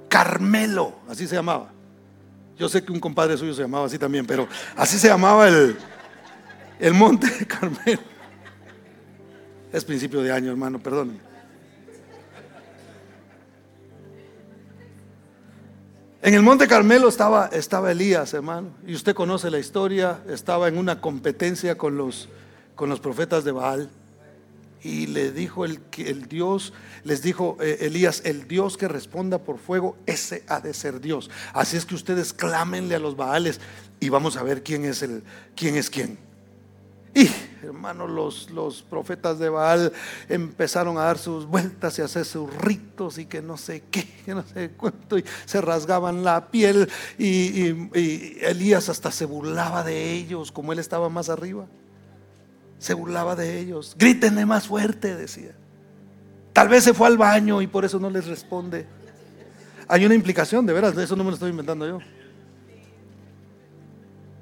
[0.08, 1.70] Carmelo, así se llamaba.
[2.56, 5.76] Yo sé que un compadre suyo se llamaba así también, pero así se llamaba el,
[6.80, 8.00] el monte Carmelo.
[9.72, 11.20] Es principio de año, hermano, perdón.
[16.22, 20.76] En el monte Carmelo estaba, estaba Elías, hermano, y usted conoce la historia, estaba en
[20.76, 22.28] una competencia con los,
[22.74, 23.90] con los profetas de Baal.
[24.82, 26.72] Y le dijo el, el Dios,
[27.04, 31.30] les dijo eh, Elías, el Dios que responda por fuego, ese ha de ser Dios.
[31.52, 33.60] Así es que ustedes clámenle a los Baales
[33.98, 35.22] y vamos a ver quién es el,
[35.54, 36.29] quién es quién.
[37.14, 37.28] Y,
[37.64, 39.92] hermano, los, los profetas de Baal
[40.28, 44.06] empezaron a dar sus vueltas y a hacer sus ritos y que no sé qué,
[44.24, 46.88] que no sé cuánto, y se rasgaban la piel.
[47.18, 47.90] Y,
[48.44, 51.66] Elías hasta se burlaba de ellos, como él estaba más arriba.
[52.78, 53.94] Se burlaba de ellos.
[53.98, 55.54] Grítenle más fuerte, decía.
[56.52, 58.86] Tal vez se fue al baño y por eso no les responde.
[59.88, 61.98] Hay una implicación, de veras, eso no me lo estoy inventando yo.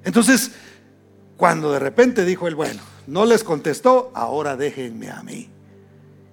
[0.05, 0.53] Entonces,
[1.39, 5.49] cuando de repente dijo él, bueno, no les contestó, ahora déjenme a mí.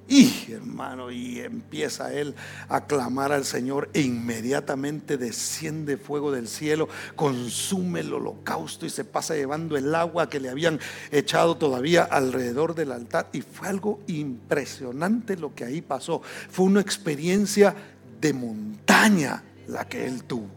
[0.07, 2.33] Y hermano, y empieza él
[2.69, 9.03] a clamar al Señor e inmediatamente desciende fuego del cielo, consume el holocausto y se
[9.03, 10.79] pasa llevando el agua que le habían
[11.11, 13.29] echado todavía alrededor del altar.
[13.31, 16.23] Y fue algo impresionante lo que ahí pasó.
[16.49, 17.75] Fue una experiencia
[18.19, 20.49] de montaña la que él tuvo.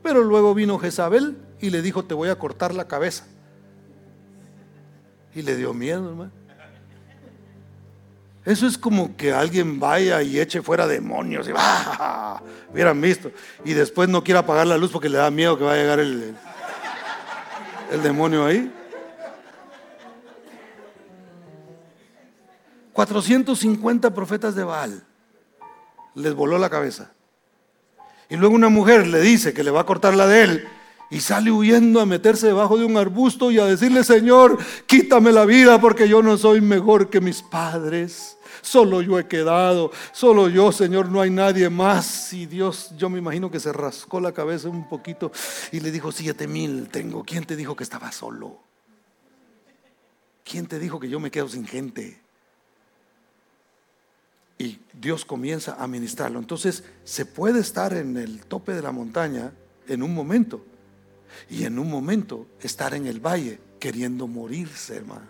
[0.00, 3.26] Pero luego vino Jezabel y le dijo, te voy a cortar la cabeza.
[5.34, 6.42] Y le dio miedo, hermano.
[8.44, 12.42] Eso es como que alguien vaya y eche fuera demonios y ¡ah!
[12.72, 13.30] hubieran visto.
[13.64, 16.00] Y después no quiera apagar la luz porque le da miedo que vaya a llegar
[16.00, 16.34] el,
[17.92, 18.72] el demonio ahí.
[22.92, 25.04] 450 profetas de Baal
[26.14, 27.12] les voló la cabeza.
[28.28, 30.68] Y luego una mujer le dice que le va a cortar la de él
[31.12, 35.44] y sale huyendo a meterse debajo de un arbusto y a decirle, Señor, quítame la
[35.44, 38.38] vida porque yo no soy mejor que mis padres.
[38.62, 42.32] Solo yo he quedado, solo yo, Señor, no hay nadie más.
[42.32, 45.30] Y Dios, yo me imagino que se rascó la cabeza un poquito
[45.70, 47.24] y le dijo, siete mil tengo.
[47.24, 48.58] ¿Quién te dijo que estaba solo?
[50.44, 52.22] ¿Quién te dijo que yo me quedo sin gente?
[54.56, 56.38] Y Dios comienza a ministrarlo.
[56.38, 59.52] Entonces, se puede estar en el tope de la montaña
[59.88, 60.71] en un momento
[61.50, 65.28] y en un momento estar en el valle queriendo morirse, hermano,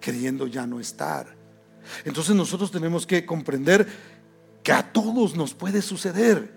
[0.00, 1.36] queriendo ya no estar.
[2.04, 3.86] Entonces nosotros tenemos que comprender
[4.62, 6.53] que a todos nos puede suceder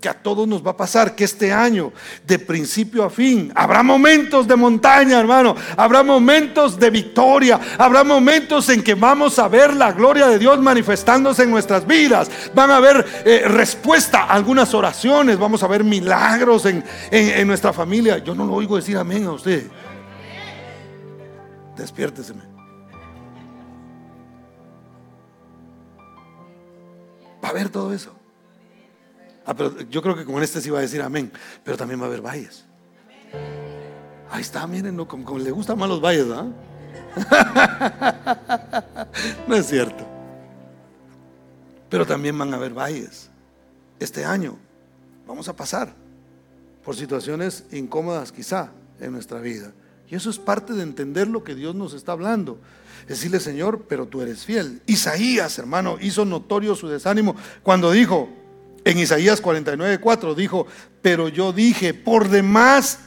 [0.00, 1.92] que a todos nos va a pasar, que este año,
[2.24, 8.68] de principio a fin, habrá momentos de montaña, hermano, habrá momentos de victoria, habrá momentos
[8.68, 12.76] en que vamos a ver la gloria de Dios manifestándose en nuestras vidas, van a
[12.76, 18.18] haber eh, respuesta a algunas oraciones, vamos a ver milagros en, en, nuestra familia.
[18.18, 19.66] Yo no lo oigo decir amén a usted.
[21.76, 22.42] Despiérteseme.
[27.42, 28.17] Va a haber todo eso.
[29.48, 31.32] Ah, pero yo creo que como en este sí va a decir amén,
[31.64, 32.66] pero también va a haber valles.
[34.30, 35.08] Ahí está, miren, ¿no?
[35.08, 36.46] como, le gustan más los valles, ¿ah?
[39.48, 40.06] no es cierto.
[41.88, 43.30] Pero también van a haber valles.
[43.98, 44.58] Este año
[45.26, 45.94] vamos a pasar
[46.84, 49.72] por situaciones incómodas quizá en nuestra vida.
[50.10, 52.58] Y eso es parte de entender lo que Dios nos está hablando.
[53.06, 54.82] Decirle, Señor, pero tú eres fiel.
[54.84, 58.28] Isaías, hermano, hizo notorio su desánimo cuando dijo,
[58.84, 60.66] en Isaías 49:4 dijo,
[61.02, 63.00] pero yo dije, por demás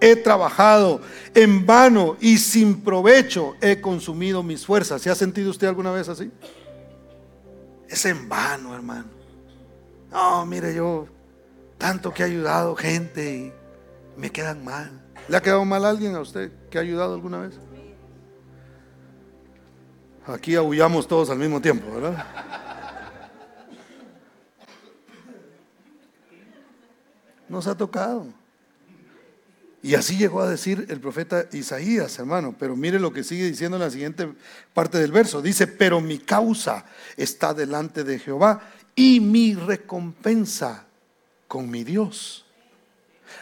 [0.00, 1.00] he trabajado
[1.34, 5.02] en vano y sin provecho he consumido mis fuerzas.
[5.02, 6.30] ¿Se ha sentido usted alguna vez así?
[7.88, 9.06] Es en vano, hermano.
[10.10, 11.06] No, mire, yo
[11.76, 13.52] tanto que he ayudado gente y
[14.20, 14.90] me quedan mal.
[15.28, 17.54] ¿Le ha quedado mal alguien a usted que ha ayudado alguna vez?
[20.26, 22.24] Aquí aullamos todos al mismo tiempo, ¿verdad?
[27.48, 28.26] Nos ha tocado.
[29.82, 32.54] Y así llegó a decir el profeta Isaías, hermano.
[32.58, 34.28] Pero mire lo que sigue diciendo en la siguiente
[34.74, 35.40] parte del verso.
[35.40, 36.84] Dice, pero mi causa
[37.16, 38.62] está delante de Jehová
[38.94, 40.86] y mi recompensa
[41.46, 42.44] con mi Dios.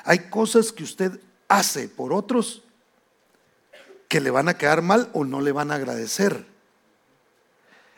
[0.04, 2.62] Hay cosas que usted hace por otros
[4.08, 6.46] que le van a quedar mal o no le van a agradecer.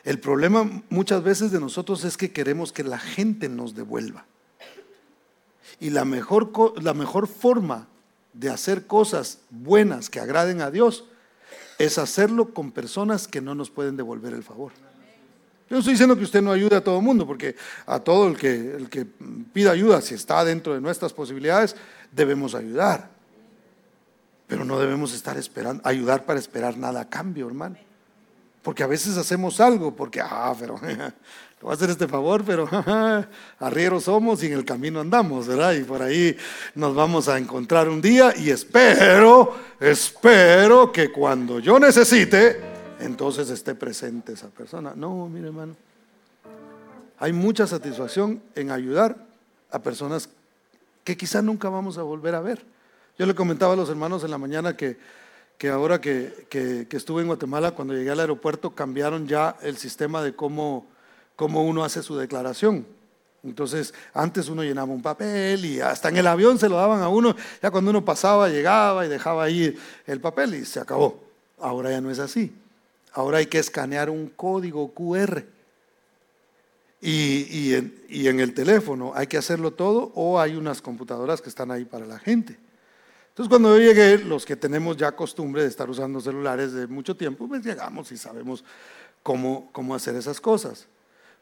[0.03, 4.25] El problema muchas veces de nosotros es que queremos que la gente nos devuelva.
[5.79, 7.87] Y la mejor, la mejor forma
[8.33, 11.05] de hacer cosas buenas que agraden a Dios
[11.77, 14.73] es hacerlo con personas que no nos pueden devolver el favor.
[15.69, 18.27] Yo no estoy diciendo que usted no ayude a todo el mundo, porque a todo
[18.27, 21.75] el que, el que pida ayuda, si está dentro de nuestras posibilidades,
[22.11, 23.11] debemos ayudar.
[24.47, 27.77] Pero no debemos estar esperando, ayudar para esperar nada a cambio, hermano.
[28.63, 30.75] Porque a veces hacemos algo, porque, ah, pero
[31.59, 32.69] te voy a hacer este favor, pero
[33.59, 35.73] arrieros somos y en el camino andamos, ¿verdad?
[35.73, 36.37] Y por ahí
[36.73, 42.61] nos vamos a encontrar un día y espero, espero que cuando yo necesite,
[43.01, 44.93] entonces esté presente esa persona.
[44.95, 45.75] No, mire hermano,
[47.17, 49.17] hay mucha satisfacción en ayudar
[49.69, 50.29] a personas
[51.03, 52.63] que quizá nunca vamos a volver a ver.
[53.17, 54.97] Yo le comentaba a los hermanos en la mañana que,
[55.57, 60.23] que ahora que, que estuve en Guatemala, cuando llegué al aeropuerto, cambiaron ya el sistema
[60.23, 60.87] de cómo
[61.39, 62.85] cómo uno hace su declaración.
[63.45, 67.07] Entonces, antes uno llenaba un papel y hasta en el avión se lo daban a
[67.07, 67.33] uno.
[67.63, 69.73] Ya cuando uno pasaba, llegaba y dejaba ahí
[70.05, 71.23] el papel y se acabó.
[71.57, 72.53] Ahora ya no es así.
[73.13, 75.45] Ahora hay que escanear un código QR.
[76.99, 81.71] Y, en, en el teléfono hay que hacerlo todo o hay unas computadoras que están
[81.71, 82.57] ahí para la gente.
[83.29, 87.15] Entonces cuando yo llegué, los que tenemos ya costumbre de estar usando celulares de mucho
[87.15, 88.65] tiempo, pues llegamos y sabemos
[89.23, 90.85] cómo, cómo hacer esas cosas.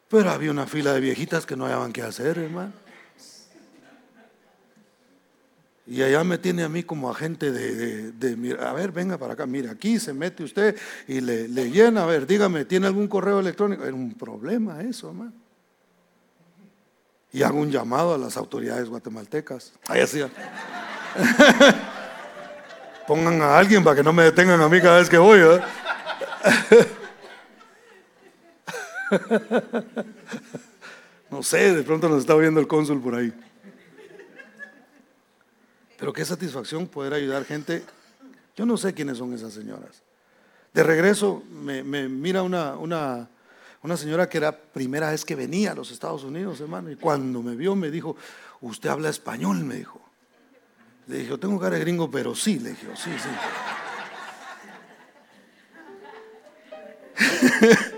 [0.09, 2.71] Pero había una fila de viejitas que no hallaban qué hacer, hermano.
[5.89, 9.69] Y allá me tiene a mí como agente de, a ver, venga para acá, mire,
[9.69, 10.75] aquí se mete usted
[11.07, 13.85] y le, llena, a ver, dígame, ¿tiene algún correo electrónico?
[13.85, 15.31] Era un problema eso, hermano.
[17.31, 19.73] Y hago un llamado a las autoridades guatemaltecas.
[19.87, 20.29] Ahí hacía.
[23.07, 25.39] Pongan a alguien para que no me detengan a mí cada vez que voy.
[25.39, 25.61] ¿eh?
[31.31, 33.33] no sé, de pronto nos está viendo el cónsul por ahí.
[35.97, 37.83] Pero qué satisfacción poder ayudar gente.
[38.55, 40.03] Yo no sé quiénes son esas señoras.
[40.73, 43.29] De regreso me, mira una, una,
[43.81, 47.41] una, señora que era primera vez que venía a los Estados Unidos, hermano, y cuando
[47.41, 48.15] me vio me dijo,
[48.61, 50.01] usted habla español, me dijo.
[51.07, 53.29] Le dije, yo tengo cara de gringo, pero sí, le dije, sí, sí.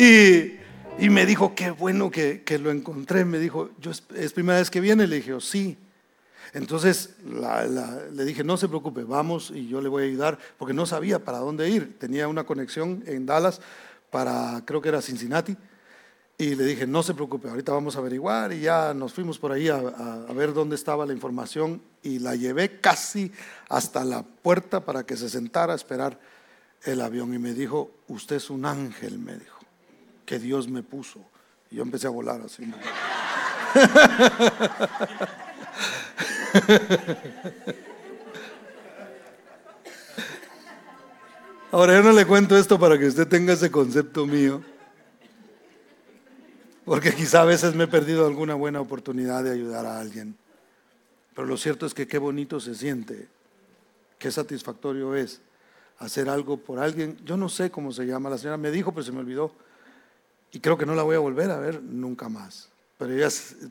[0.00, 3.26] y, me dijo, qué bueno que, lo encontré.
[3.26, 5.06] Me dijo, yo es, primera vez que viene.
[5.06, 5.76] Le dije, sí.
[6.54, 7.16] Entonces
[8.12, 11.22] le dije, no se preocupe, vamos y yo le voy a ayudar, porque no sabía
[11.22, 11.98] para dónde ir.
[11.98, 13.60] Tenía una conexión en Dallas
[14.10, 15.56] para, creo que era Cincinnati,
[16.38, 19.52] y le dije, no se preocupe, ahorita vamos a averiguar, y ya nos fuimos por
[19.52, 19.78] ahí a
[20.34, 23.30] ver dónde estaba la información, y la llevé casi
[23.68, 26.18] hasta la puerta para que se sentara a esperar
[26.82, 27.32] el avión.
[27.32, 29.59] Y me dijo, usted es un ángel, me dijo,
[30.30, 31.18] que Dios me puso.
[31.72, 32.62] Y yo empecé a volar así.
[41.72, 44.62] Ahora yo no le cuento esto para que usted tenga ese concepto mío,
[46.84, 50.36] porque quizá a veces me he perdido alguna buena oportunidad de ayudar a alguien.
[51.34, 53.26] Pero lo cierto es que qué bonito se siente,
[54.16, 55.40] qué satisfactorio es
[55.98, 57.16] hacer algo por alguien.
[57.24, 59.52] Yo no sé cómo se llama, la señora me dijo, pero se me olvidó.
[60.52, 62.68] Y creo que no la voy a volver a ver nunca más.
[62.98, 63.28] Pero,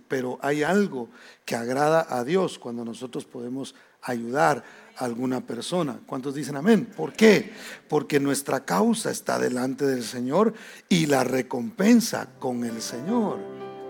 [0.07, 1.09] pero hay algo
[1.45, 4.63] que agrada a Dios cuando nosotros podemos ayudar
[4.97, 5.99] a alguna persona.
[6.05, 6.86] ¿Cuántos dicen amén?
[6.86, 7.51] ¿Por qué?
[7.88, 10.53] Porque nuestra causa está delante del Señor
[10.88, 13.38] y la recompensa con el Señor.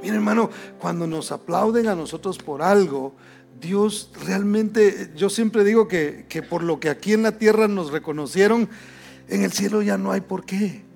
[0.01, 3.13] Mira hermano, cuando nos aplauden a nosotros por algo,
[3.59, 7.91] Dios realmente, yo siempre digo que, que por lo que aquí en la tierra nos
[7.91, 8.69] reconocieron,
[9.27, 10.88] en el cielo ya no hay por qué.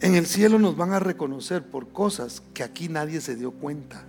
[0.00, 4.04] En el cielo nos van a reconocer por cosas que aquí nadie se dio cuenta,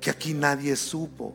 [0.00, 1.34] que aquí nadie supo,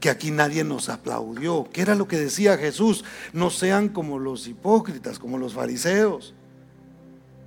[0.00, 4.46] que aquí nadie nos aplaudió, que era lo que decía Jesús, no sean como los
[4.46, 6.34] hipócritas, como los fariseos,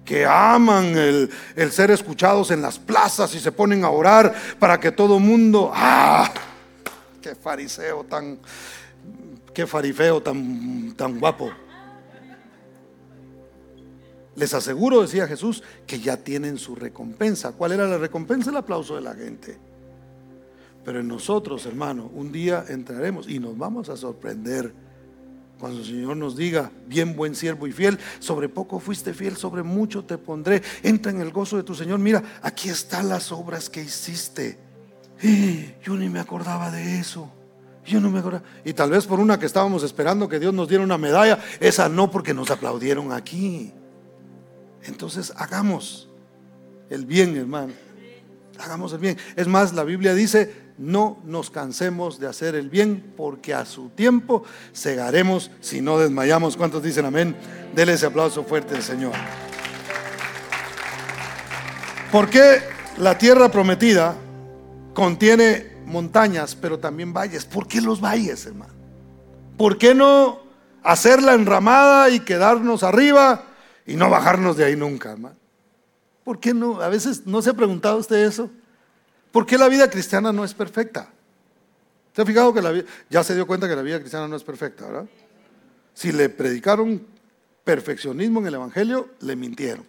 [0.06, 1.32] que aman el,
[1.72, 6.32] ser escuchados en las plazas y se ponen a orar para que todo mundo, ah,
[7.22, 8.40] qué fariseo tan,
[9.54, 11.52] qué farifeo tan, tan guapo.
[14.36, 17.54] Les aseguro, decía Jesús, que ya tienen su recompensa.
[17.54, 18.50] ¿Cuál era la recompensa?
[18.50, 19.58] El aplauso de la gente.
[20.84, 24.74] Pero en nosotros, hermano, un día entraremos y nos vamos a sorprender
[25.60, 29.64] cuando el Señor nos diga, bien buen siervo y fiel, sobre poco fuiste fiel, sobre
[29.64, 30.62] mucho te pondré.
[30.84, 32.00] Entra en el gozo de tu Señor.
[32.00, 34.60] Mira, aquí están las obras que hiciste.
[35.84, 37.32] yo ni me acordaba de eso.
[37.86, 38.44] Yo no me acordaba.
[38.66, 41.88] Y tal vez por una que estábamos esperando que Dios nos diera una medalla, esa
[41.88, 43.72] no porque nos aplaudieron aquí.
[44.86, 46.10] Entonces hagamos
[46.90, 47.74] el bien, hermano.
[48.60, 49.18] Hagamos el bien.
[49.36, 53.90] Es más, la Biblia dice, no nos cansemos de hacer el bien, porque a su
[53.90, 56.56] tiempo segaremos si no desmayamos.
[56.56, 57.36] ¿Cuántos dicen amén?
[57.74, 59.14] Dele ese aplauso fuerte al Señor.
[62.12, 62.62] ¿Por qué
[62.98, 64.16] la tierra prometida
[64.94, 67.44] contiene montañas, pero también valles?
[67.46, 68.74] ¿Por qué los valles, hermano?
[69.58, 70.40] ¿Por qué no
[70.84, 73.44] hacerla enramada y quedarnos arriba?
[73.86, 75.36] Y no bajarnos de ahí nunca, hermano.
[76.24, 76.82] ¿Por qué no?
[76.82, 78.50] A veces no se ha preguntado usted eso.
[79.32, 81.12] ¿Por qué la vida cristiana no es perfecta?
[82.16, 84.36] ¿Se ha fijado que la vida, ya se dio cuenta que la vida cristiana no
[84.36, 85.06] es perfecta, verdad?
[85.94, 87.06] Si le predicaron
[87.64, 89.86] perfeccionismo en el Evangelio, le mintieron.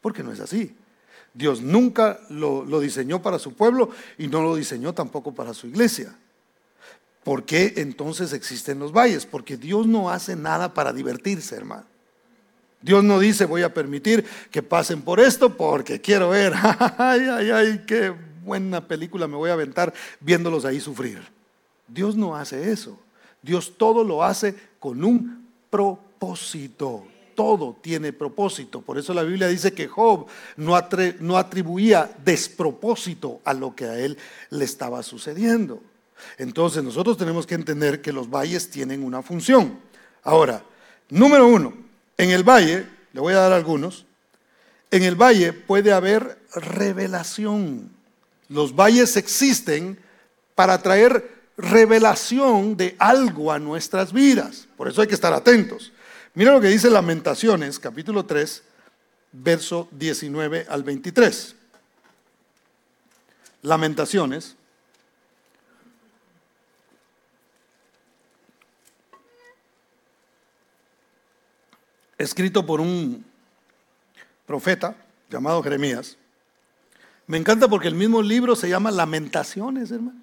[0.00, 0.76] Porque no es así.
[1.34, 5.66] Dios nunca lo, lo diseñó para su pueblo y no lo diseñó tampoco para su
[5.66, 6.14] iglesia.
[7.24, 9.26] ¿Por qué entonces existen los valles?
[9.26, 11.89] Porque Dios no hace nada para divertirse, hermano.
[12.82, 16.52] Dios no dice voy a permitir que pasen por esto porque quiero ver,
[16.98, 21.20] ay, ay, ay, qué buena película me voy a aventar viéndolos ahí sufrir.
[21.86, 22.98] Dios no hace eso.
[23.42, 27.04] Dios todo lo hace con un propósito.
[27.34, 28.82] Todo tiene propósito.
[28.82, 30.26] Por eso la Biblia dice que Job
[30.56, 30.78] no,
[31.20, 34.18] no atribuía despropósito a lo que a él
[34.50, 35.82] le estaba sucediendo.
[36.36, 39.78] Entonces nosotros tenemos que entender que los valles tienen una función.
[40.22, 40.62] Ahora,
[41.08, 41.72] número uno,
[42.20, 44.04] en el valle, le voy a dar algunos,
[44.90, 47.90] en el valle puede haber revelación.
[48.48, 49.98] Los valles existen
[50.54, 54.68] para traer revelación de algo a nuestras vidas.
[54.76, 55.92] Por eso hay que estar atentos.
[56.34, 58.64] Mira lo que dice Lamentaciones, capítulo 3,
[59.32, 61.54] verso 19 al 23.
[63.62, 64.56] Lamentaciones.
[72.20, 73.24] Escrito por un
[74.44, 74.94] profeta
[75.30, 76.18] llamado Jeremías.
[77.26, 80.20] Me encanta porque el mismo libro se llama Lamentaciones, hermano.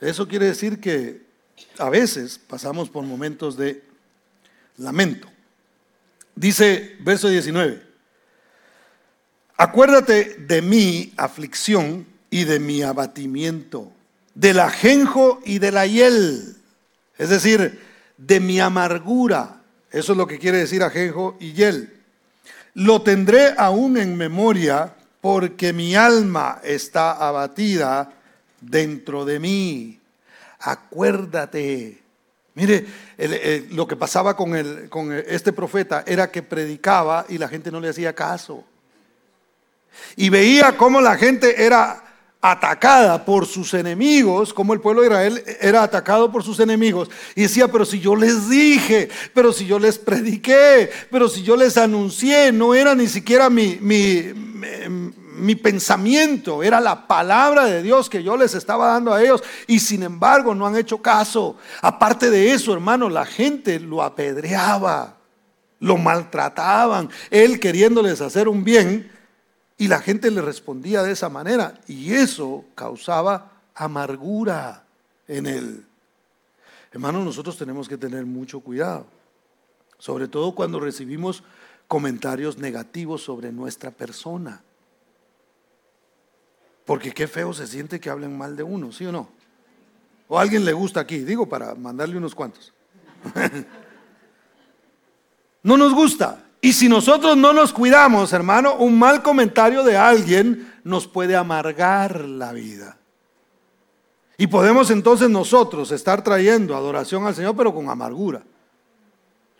[0.00, 1.26] Eso quiere decir que
[1.78, 3.82] a veces pasamos por momentos de
[4.76, 5.28] lamento.
[6.36, 7.82] Dice verso 19,
[9.56, 13.90] acuérdate de mi aflicción y de mi abatimiento,
[14.36, 16.56] del ajenjo y de la hiel,
[17.18, 17.80] es decir,
[18.16, 19.64] de mi amargura.
[19.90, 22.02] Eso es lo que quiere decir ajenjo y hiel.
[22.74, 28.12] Lo tendré aún en memoria porque mi alma está abatida
[28.60, 30.00] dentro de mí.
[30.60, 32.02] Acuérdate.
[32.54, 32.86] Mire,
[33.70, 37.80] lo que pasaba con, el, con este profeta era que predicaba y la gente no
[37.80, 38.64] le hacía caso.
[40.16, 42.05] Y veía cómo la gente era
[42.40, 47.10] atacada por sus enemigos, como el pueblo de Israel era atacado por sus enemigos.
[47.34, 51.56] Y decía, pero si yo les dije, pero si yo les prediqué, pero si yo
[51.56, 54.32] les anuncié, no era ni siquiera mi, mi
[55.36, 59.78] mi pensamiento, era la palabra de Dios que yo les estaba dando a ellos y
[59.80, 61.56] sin embargo no han hecho caso.
[61.82, 65.16] Aparte de eso, hermano, la gente lo apedreaba,
[65.78, 69.10] lo maltrataban, él queriéndoles hacer un bien
[69.78, 74.84] y la gente le respondía de esa manera y eso causaba amargura
[75.28, 75.86] en él.
[76.92, 79.06] Hermano, nosotros tenemos que tener mucho cuidado,
[79.98, 81.42] sobre todo cuando recibimos
[81.88, 84.62] comentarios negativos sobre nuestra persona.
[86.86, 89.28] Porque qué feo se siente que hablen mal de uno, ¿sí o no?
[90.28, 92.72] O a alguien le gusta aquí, digo para mandarle unos cuantos.
[95.62, 96.45] no nos gusta.
[96.66, 102.24] Y si nosotros no nos cuidamos, hermano, un mal comentario de alguien nos puede amargar
[102.24, 102.98] la vida.
[104.36, 108.42] Y podemos entonces nosotros estar trayendo adoración al Señor, pero con amargura.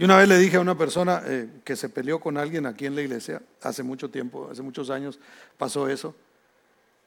[0.01, 2.87] Y una vez le dije a una persona eh, que se peleó con alguien aquí
[2.87, 5.21] en la iglesia, hace mucho tiempo, hace muchos años
[5.57, 6.13] pasó eso.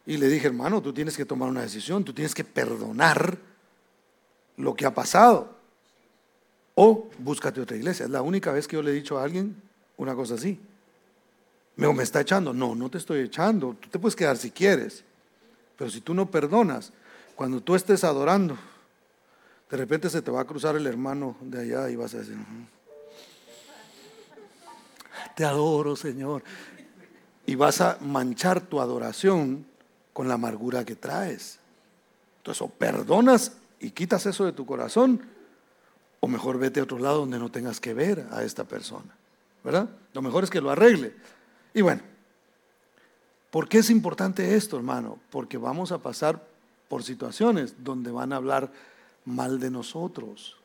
[0.06, 3.38] Y le dije, hermano, tú tienes que tomar una decisión, tú tienes que perdonar
[4.56, 5.58] lo que ha pasado.
[6.76, 8.06] O búscate otra iglesia.
[8.06, 9.68] Es la única vez que yo le he dicho a alguien
[10.00, 10.60] una cosa así.
[11.76, 12.54] Me, me está echando.
[12.54, 13.76] No, no te estoy echando.
[13.80, 15.04] Tú te puedes quedar si quieres.
[15.78, 16.92] Pero si tú no perdonas,
[17.36, 18.58] cuando tú estés adorando,
[19.70, 22.38] de repente se te va a cruzar el hermano de allá y vas a decir,
[25.36, 26.44] te adoro, Señor.
[27.46, 29.66] Y vas a manchar tu adoración
[30.14, 31.60] con la amargura que traes.
[32.38, 35.22] Entonces, o perdonas y quitas eso de tu corazón,
[36.20, 39.19] o mejor vete a otro lado donde no tengas que ver a esta persona.
[39.64, 39.90] ¿Verdad?
[40.14, 41.14] Lo mejor es que lo arregle.
[41.74, 42.02] Y bueno,
[43.52, 45.20] ¿por qué es importante esto, hermano?
[45.30, 46.44] Porque vamos a pasar
[46.88, 48.72] por situaciones donde van a hablar
[49.26, 50.58] mal de nosotros.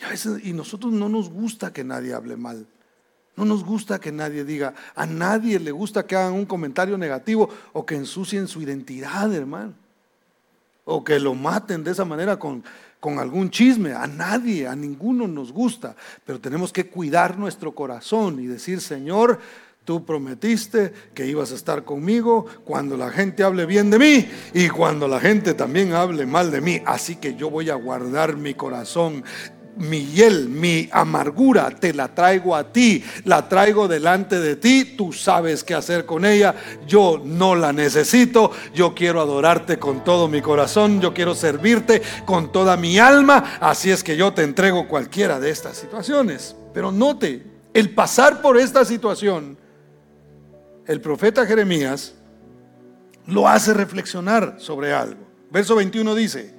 [0.00, 2.66] Y, a veces, y nosotros no nos gusta que nadie hable mal
[3.36, 7.48] no nos gusta que nadie diga, a nadie le gusta que hagan un comentario negativo
[7.72, 9.74] o que ensucien su identidad, hermano.
[10.84, 12.62] O que lo maten de esa manera con,
[13.04, 13.92] con algún chisme.
[13.92, 15.94] A nadie, a ninguno nos gusta.
[16.24, 19.38] Pero tenemos que cuidar nuestro corazón y decir, Señor,
[19.84, 24.70] Tú prometiste que ibas a estar conmigo cuando la gente hable bien de mí y
[24.70, 26.80] cuando la gente también hable mal de mí.
[26.86, 29.22] Así que yo voy a guardar mi corazón
[29.76, 35.12] mi hiel, mi amargura, te la traigo a ti, la traigo delante de ti, tú
[35.12, 36.54] sabes qué hacer con ella,
[36.86, 42.52] yo no la necesito, yo quiero adorarte con todo mi corazón, yo quiero servirte con
[42.52, 46.56] toda mi alma, así es que yo te entrego cualquiera de estas situaciones.
[46.72, 49.58] Pero note, el pasar por esta situación,
[50.86, 52.14] el profeta Jeremías
[53.26, 55.24] lo hace reflexionar sobre algo.
[55.50, 56.54] Verso 21 dice,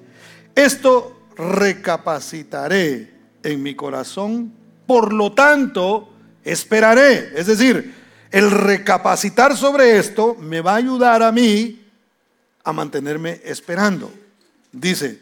[0.56, 3.14] esto recapacitaré
[3.44, 4.54] en mi corazón,
[4.88, 6.10] por lo tanto,
[6.44, 7.34] esperaré.
[7.36, 7.94] Es decir,
[8.32, 11.82] el recapacitar sobre esto me va a ayudar a mí
[12.64, 14.12] a mantenerme esperando.
[14.72, 15.20] Dice,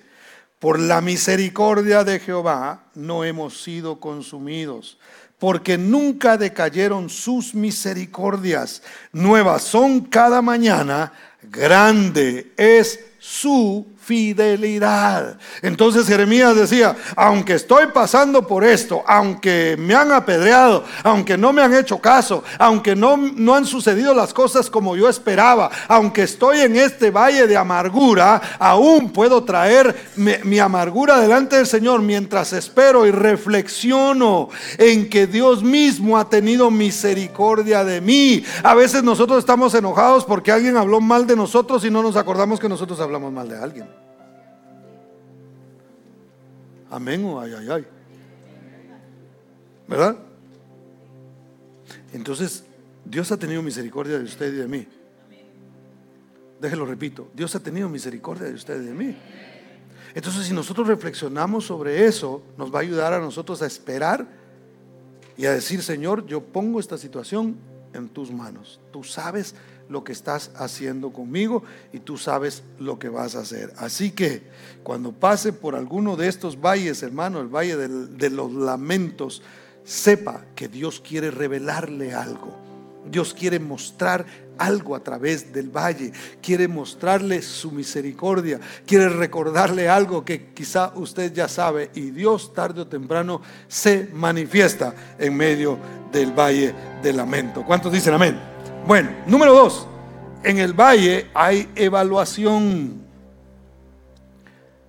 [0.59, 4.97] por la misericordia de Jehová no hemos sido consumidos,
[5.37, 8.81] porque nunca decayeron sus misericordias.
[9.11, 11.11] Nuevas son cada mañana,
[11.41, 15.37] grande es su fidelidad.
[15.61, 21.61] Entonces Jeremías decía, aunque estoy pasando por esto, aunque me han apedreado, aunque no me
[21.61, 26.59] han hecho caso, aunque no, no han sucedido las cosas como yo esperaba, aunque estoy
[26.59, 32.53] en este valle de amargura, aún puedo traer mi, mi amargura delante del Señor mientras
[32.53, 38.43] espero y reflexiono en que Dios mismo ha tenido misericordia de mí.
[38.63, 42.59] A veces nosotros estamos enojados porque alguien habló mal de nosotros y no nos acordamos
[42.59, 43.92] que nosotros hablamos mal de alguien.
[46.93, 47.87] Amén o ay, ay, ay.
[49.87, 50.15] ¿Verdad?
[52.13, 52.65] Entonces,
[53.03, 54.87] Dios ha tenido misericordia de usted y de mí.
[56.61, 59.17] Déjelo repito, Dios ha tenido misericordia de usted y de mí.
[60.13, 64.27] Entonces, si nosotros reflexionamos sobre eso, nos va a ayudar a nosotros a esperar
[65.35, 67.57] y a decir, Señor, yo pongo esta situación
[67.93, 68.79] en tus manos.
[68.91, 69.55] Tú sabes
[69.93, 71.63] lo que estás haciendo conmigo
[71.93, 73.71] y tú sabes lo que vas a hacer.
[73.77, 74.41] Así que
[74.81, 79.43] cuando pase por alguno de estos valles, hermano, el valle de los lamentos,
[79.85, 82.57] sepa que Dios quiere revelarle algo.
[83.05, 84.25] Dios quiere mostrar
[84.57, 91.33] algo a través del valle, quiere mostrarle su misericordia, quiere recordarle algo que quizá usted
[91.33, 95.77] ya sabe y Dios tarde o temprano se manifiesta en medio
[96.11, 96.73] del valle
[97.03, 97.63] del lamento.
[97.65, 98.52] ¿Cuántos dicen amén?
[98.85, 99.87] Bueno, número dos,
[100.43, 103.01] en el valle hay evaluación.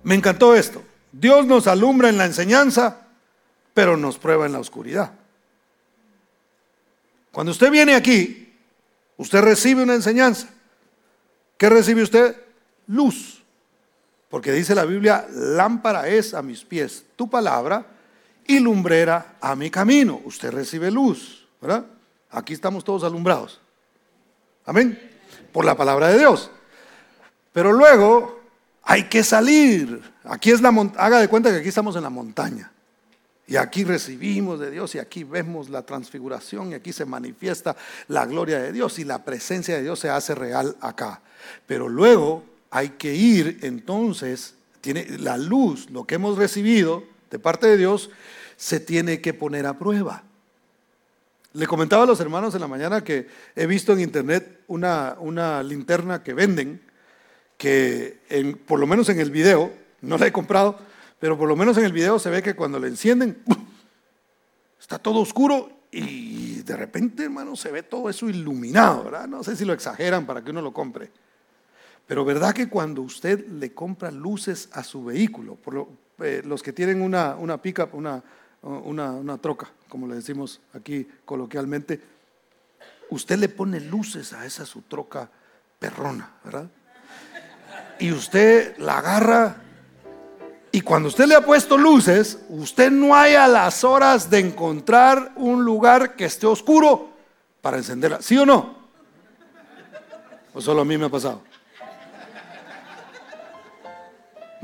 [0.03, 0.83] Me encantó esto.
[1.13, 3.07] Dios nos alumbra en la enseñanza,
[3.73, 5.13] pero nos prueba en la oscuridad.
[7.31, 8.53] Cuando usted viene aquí,
[9.15, 10.49] usted recibe una enseñanza.
[11.57, 12.35] ¿Qué recibe usted?
[12.87, 13.41] Luz.
[14.29, 17.85] Porque dice la Biblia, lámpara es a mis pies tu palabra
[18.45, 20.19] y lumbrera a mi camino.
[20.25, 21.85] Usted recibe luz, ¿verdad?
[22.29, 23.61] Aquí estamos todos alumbrados.
[24.65, 24.99] Amén.
[25.51, 26.49] Por la palabra de Dios.
[27.53, 28.41] Pero luego
[28.83, 30.01] hay que salir.
[30.23, 32.71] Aquí es la haga de cuenta que aquí estamos en la montaña.
[33.47, 37.75] Y aquí recibimos de Dios y aquí vemos la transfiguración y aquí se manifiesta
[38.07, 41.21] la gloria de Dios y la presencia de Dios se hace real acá.
[41.67, 47.67] Pero luego hay que ir entonces, tiene la luz, lo que hemos recibido de parte
[47.67, 48.09] de Dios,
[48.57, 50.23] se tiene que poner a prueba.
[51.55, 55.63] Le comentaba a los hermanos en la mañana que he visto en internet una, una
[55.63, 56.81] linterna que venden,
[57.57, 58.19] que
[58.67, 60.77] por lo menos en el video, no la he comprado,
[61.17, 63.41] pero por lo menos en el video se ve que cuando la encienden,
[64.77, 69.09] está todo oscuro y de repente, hermano, se ve todo eso iluminado.
[69.25, 71.09] No sé si lo exageran para que uno lo compre.
[72.05, 75.87] Pero verdad que cuando usted le compra luces a su vehículo, por
[76.19, 78.21] eh, los que tienen una, una pickup, una,
[78.65, 82.01] una, una troca, como le decimos aquí coloquialmente,
[83.09, 85.29] usted le pone luces a esa su troca
[85.79, 86.67] perrona, ¿verdad?
[87.99, 89.61] Y usted la agarra
[90.75, 95.31] y cuando usted le ha puesto luces, usted no hay a las horas de encontrar
[95.37, 97.11] un lugar que esté oscuro
[97.61, 98.75] para encenderla, ¿sí o no?
[100.53, 101.41] O solo a mí me ha pasado.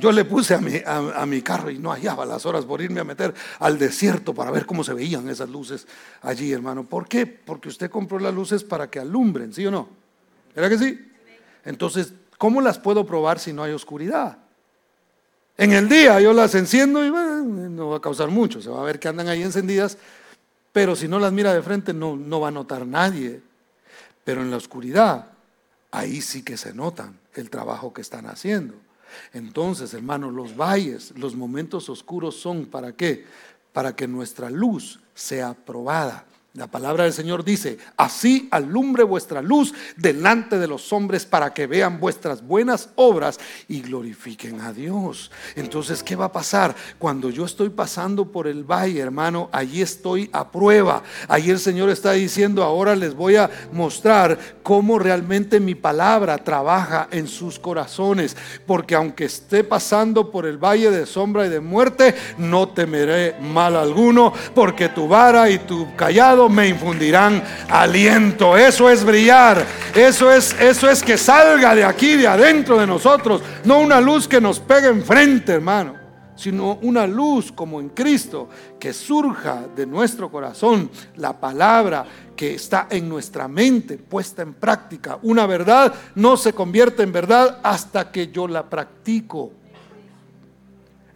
[0.01, 2.99] Yo le puse a mi, a, mi, carro y no hallaba las horas por irme
[2.99, 5.85] a meter al desierto para ver cómo se veían esas luces
[6.23, 6.83] allí, hermano.
[6.83, 7.27] ¿Por qué?
[7.27, 9.87] Porque usted compró las luces para que alumbren, ¿sí o no?
[10.55, 11.11] ¿Era que sí?
[11.65, 14.39] Entonces, ¿cómo las puedo probar si no hay oscuridad?
[15.55, 18.85] En el día yo las enciendo y no va a causar mucho, se va a
[18.85, 19.99] ver que andan ahí encendidas,
[20.71, 23.41] pero si no las mira de frente no, no va a notar nadie.
[24.23, 25.27] Pero en la oscuridad,
[25.91, 28.73] ahí sí que se notan el trabajo que están haciendo.
[29.34, 33.26] Entonces, hermanos, los valles, los momentos oscuros son para qué?
[33.74, 36.26] Para que nuestra luz sea probada.
[36.53, 41.65] La palabra del Señor dice, así alumbre vuestra luz delante de los hombres para que
[41.65, 43.39] vean vuestras buenas obras
[43.69, 45.31] y glorifiquen a Dios.
[45.55, 46.75] Entonces, ¿qué va a pasar?
[46.99, 51.03] Cuando yo estoy pasando por el valle, hermano, allí estoy a prueba.
[51.29, 57.07] Allí el Señor está diciendo, ahora les voy a mostrar cómo realmente mi palabra trabaja
[57.11, 58.35] en sus corazones.
[58.67, 63.77] Porque aunque esté pasando por el valle de sombra y de muerte, no temeré mal
[63.77, 68.57] alguno, porque tu vara y tu callado me infundirán aliento.
[68.57, 69.65] Eso es brillar.
[69.95, 73.41] Eso es, eso es que salga de aquí, de adentro de nosotros.
[73.65, 75.95] No una luz que nos pegue enfrente, hermano,
[76.35, 80.89] sino una luz como en Cristo que surja de nuestro corazón.
[81.15, 85.19] La palabra que está en nuestra mente puesta en práctica.
[85.23, 89.51] Una verdad no se convierte en verdad hasta que yo la practico.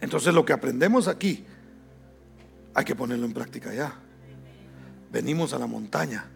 [0.00, 1.44] Entonces lo que aprendemos aquí
[2.74, 4.05] hay que ponerlo en práctica ya
[5.16, 6.26] venimos a la montaña,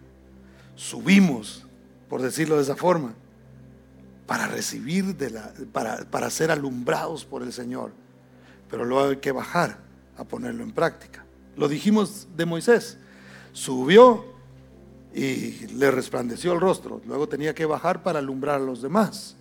[0.75, 1.67] subimos,
[2.09, 3.13] por decirlo de esa forma,
[4.27, 7.93] para recibir, de la, para, para ser alumbrados por el Señor.
[8.71, 9.77] Pero luego hay que bajar
[10.17, 11.27] a ponerlo en práctica.
[11.59, 12.97] Lo dijimos de Moisés.
[13.53, 14.25] Subió
[15.15, 17.03] y le resplandeció el rostro.
[17.07, 19.37] Luego tenía que bajar para alumbrar a los demás.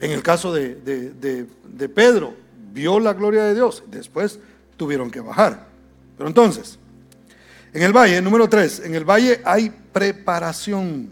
[0.00, 2.32] En el caso de, de, Pedro,
[2.72, 3.82] vio la gloria de Dios.
[3.88, 4.38] Después
[4.78, 5.66] tuvieron que bajar.
[6.16, 6.78] Pero entonces,
[7.72, 11.10] en el valle, número 3, en el valle hay preparación.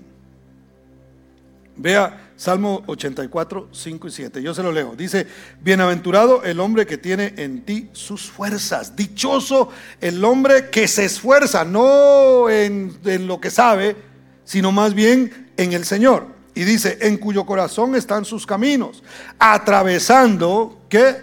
[1.76, 4.42] Vea Salmo 84, 5 y 7.
[4.42, 4.94] Yo se lo leo.
[4.96, 5.26] Dice,
[5.60, 8.96] bienaventurado el hombre que tiene en ti sus fuerzas.
[8.96, 13.96] Dichoso el hombre que se esfuerza, no en, lo que sabe,
[14.44, 16.26] sino más bien en el Señor.
[16.54, 19.02] Y dice, en cuyo corazón están sus caminos,
[19.38, 21.16] atravesando que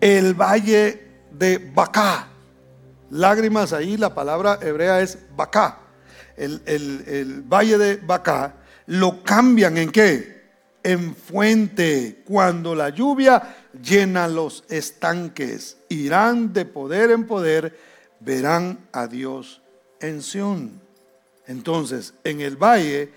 [0.00, 2.28] el valle de Bacá.
[3.12, 5.80] Lágrimas ahí, la palabra hebrea es Bacá.
[6.34, 8.54] El, el valle de Bacá
[8.86, 10.44] lo cambian en qué?
[10.82, 12.22] En fuente.
[12.24, 17.78] Cuando la lluvia llena los estanques, irán de poder en poder,
[18.20, 19.60] verán a Dios
[20.00, 20.80] en Sión.
[21.46, 23.12] Entonces, en el valle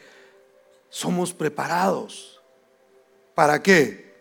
[0.89, 2.41] somos preparados.
[3.33, 4.13] ¿Para qué?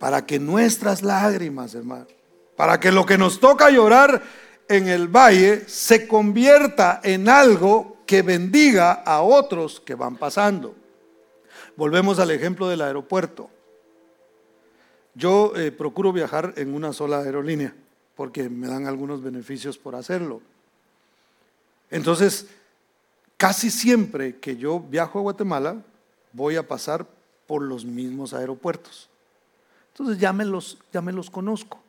[0.00, 2.08] Para que nuestras lágrimas, hermano,
[2.56, 4.20] para que lo que nos toca llorar
[4.68, 10.74] en el valle se convierta en algo que bendiga a otros que van pasando.
[11.76, 13.50] Volvemos al ejemplo del aeropuerto.
[15.14, 17.74] Yo eh, procuro viajar en una sola aerolínea
[18.16, 20.40] porque me dan algunos beneficios por hacerlo.
[21.90, 22.48] Entonces,
[23.36, 25.76] casi siempre que yo viajo a Guatemala,
[26.32, 27.06] voy a pasar
[27.46, 29.08] por los mismos aeropuertos.
[29.92, 31.83] Entonces ya me los, ya me los conozco.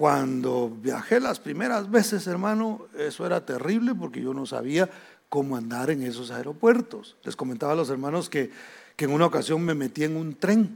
[0.00, 4.88] Cuando viajé las primeras veces, hermano, eso era terrible porque yo no sabía
[5.28, 7.18] cómo andar en esos aeropuertos.
[7.22, 8.50] Les comentaba a los hermanos que,
[8.96, 10.74] que en una ocasión me metí en un tren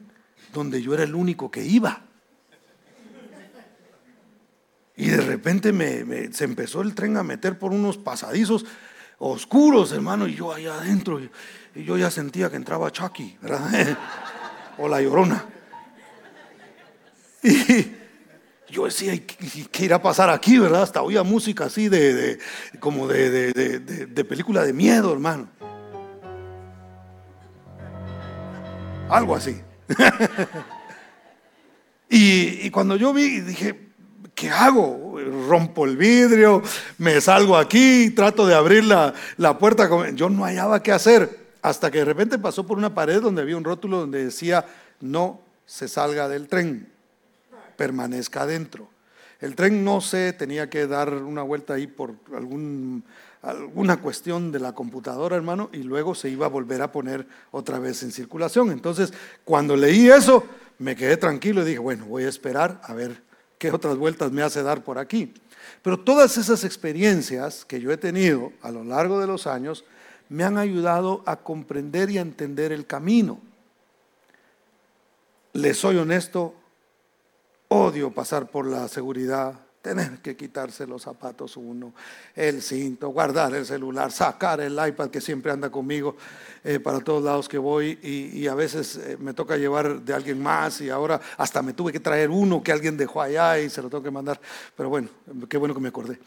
[0.53, 2.03] donde yo era el único que iba.
[4.95, 5.73] Y de repente
[6.33, 8.67] se empezó el tren a meter por unos pasadizos
[9.17, 11.31] oscuros, hermano, y yo allá adentro, y,
[11.83, 13.97] yo ya sentía que entraba Chucky, ¿verdad?
[14.77, 15.47] o la llorona.
[17.43, 18.04] Y,
[18.71, 19.13] yo decía,
[19.71, 20.83] ¿qué irá a pasar aquí, verdad?
[20.83, 22.39] Hasta oía música así de,
[22.81, 25.49] como de, de, película de miedo, hermano.
[29.09, 29.61] Algo así.
[32.09, 33.91] y, y, cuando yo vi, dije,
[34.35, 35.19] ¿qué hago?
[35.47, 36.63] Rompo el vidrio,
[36.99, 39.89] me salgo aquí, trato de abrir la, la puerta.
[40.15, 41.45] Yo no hallaba qué hacer.
[41.61, 44.67] Hasta que de repente pasó por una pared donde había un rótulo donde decía,
[45.01, 46.94] no se salga del tren
[47.77, 48.89] permanezca adentro.
[49.41, 52.15] El tren no se tenía que dar una vuelta ahí por
[53.43, 57.79] alguna cuestión de la computadora, hermano, y luego se iba a volver a poner otra
[57.79, 58.71] vez en circulación.
[58.71, 59.13] Entonces,
[59.45, 60.45] cuando leí eso,
[60.79, 63.23] me quedé tranquilo y dije, bueno, voy a esperar a ver
[63.59, 65.35] qué otras vueltas me hace dar por aquí.
[65.83, 69.85] Pero todas esas experiencias que yo he tenido a lo largo de los años
[70.29, 73.41] me han ayudado a comprender y a entender el camino.
[75.53, 76.55] Les soy honesto,
[77.77, 79.53] Odio pasar por la seguridad,
[79.83, 81.93] tener que quitarse los zapatos uno,
[82.37, 86.17] el cinto, guardar el celular, sacar el iPad que siempre anda conmigo
[86.63, 90.41] eh, para todos lados que voy y, a veces eh, me toca llevar de alguien
[90.41, 93.83] más y ahora hasta me tuve que traer uno que alguien dejó allá y se
[93.83, 94.41] lo tengo que mandar.
[94.77, 95.09] Pero bueno,
[95.49, 96.21] qué bueno que me acordé.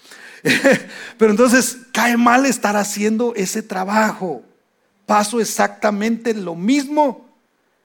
[1.18, 4.44] Pero entonces cae mal estar haciendo ese trabajo.
[5.06, 7.26] Paso exactamente lo mismo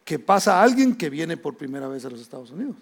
[0.04, 2.74] que pasa a alguien que viene por primera vez a los Estados Unidos.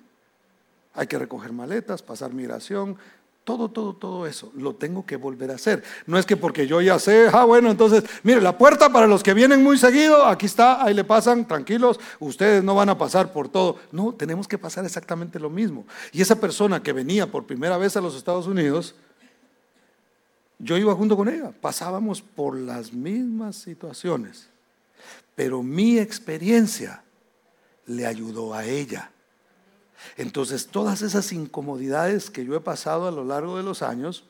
[0.95, 2.99] Hay que recoger maletas, pasar migración,
[3.45, 4.53] todo, todo, todo eso.
[4.55, 5.82] Lo tengo que volver a hacer.
[6.07, 9.22] No es que porque yo ya sé, ah, bueno, entonces, mire, la puerta para los
[9.22, 13.32] que vienen muy seguido, aquí está, ahí le pasan, tranquilos, ustedes no van a pasar
[13.32, 13.78] por todo.
[13.93, 15.86] No, tenemos que pasar exactamente lo mismo.
[16.12, 18.95] Y esa persona que venía por primera vez a los Estados Unidos,
[20.59, 24.49] yo iba junto con ella, pasábamos por las mismas situaciones,
[25.34, 27.03] pero mi experiencia
[27.86, 29.11] le ayudó a ella
[30.16, 34.24] entonces, todas esas incomodidades que yo he pasado a lo largo de los años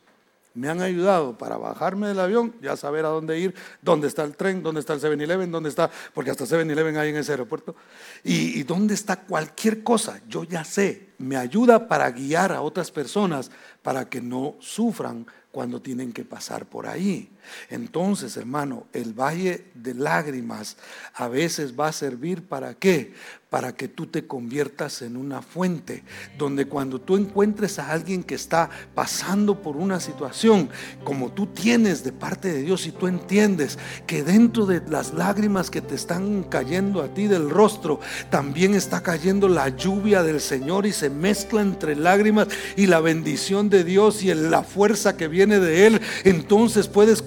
[0.54, 4.36] me han ayudado para bajarme del avión, ya saber a dónde ir, dónde está el
[4.36, 7.76] tren, dónde está el 7-Eleven, dónde está, porque hasta 7-Eleven hay en ese aeropuerto,
[8.24, 12.90] y, y dónde está cualquier cosa, yo ya sé, me ayuda para guiar a otras
[12.90, 13.50] personas
[13.82, 17.30] para que no sufran cuando tienen que pasar por ahí.
[17.68, 20.76] Entonces, hermano, el valle de lágrimas
[21.14, 23.12] a veces va a servir para qué?
[23.50, 26.04] para que tú te conviertas en una fuente,
[26.38, 30.70] donde cuando tú encuentres a alguien que está pasando por una situación
[31.02, 33.76] como tú tienes de parte de Dios y tú entiendes
[34.06, 37.98] que dentro de las lágrimas que te están cayendo a ti del rostro,
[38.30, 43.68] también está cayendo la lluvia del Señor y se mezcla entre lágrimas y la bendición
[43.68, 47.20] de Dios y la fuerza que viene de Él, entonces puedes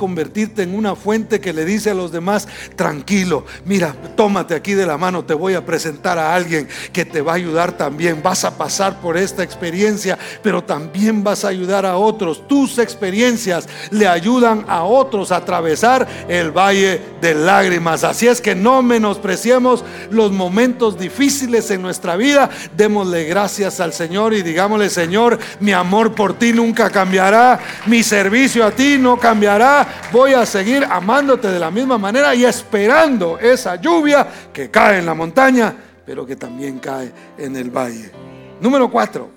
[0.58, 4.98] en una fuente que le dice a los demás, tranquilo, mira, tómate aquí de la
[4.98, 8.22] mano, te voy a presentar a alguien que te va a ayudar también.
[8.22, 12.48] Vas a pasar por esta experiencia, pero también vas a ayudar a otros.
[12.48, 18.04] Tus experiencias le ayudan a otros a atravesar el valle de lágrimas.
[18.04, 22.50] Así es que no menospreciemos los momentos difíciles en nuestra vida.
[22.76, 27.60] Démosle gracias al Señor y digámosle, Señor, mi amor por ti nunca cambiará.
[27.86, 29.93] Mi servicio a ti no cambiará.
[30.12, 35.06] Voy a seguir amándote de la misma manera y esperando esa lluvia que cae en
[35.06, 35.76] la montaña
[36.06, 38.12] pero que también cae en el valle.
[38.60, 39.30] Número cuatro,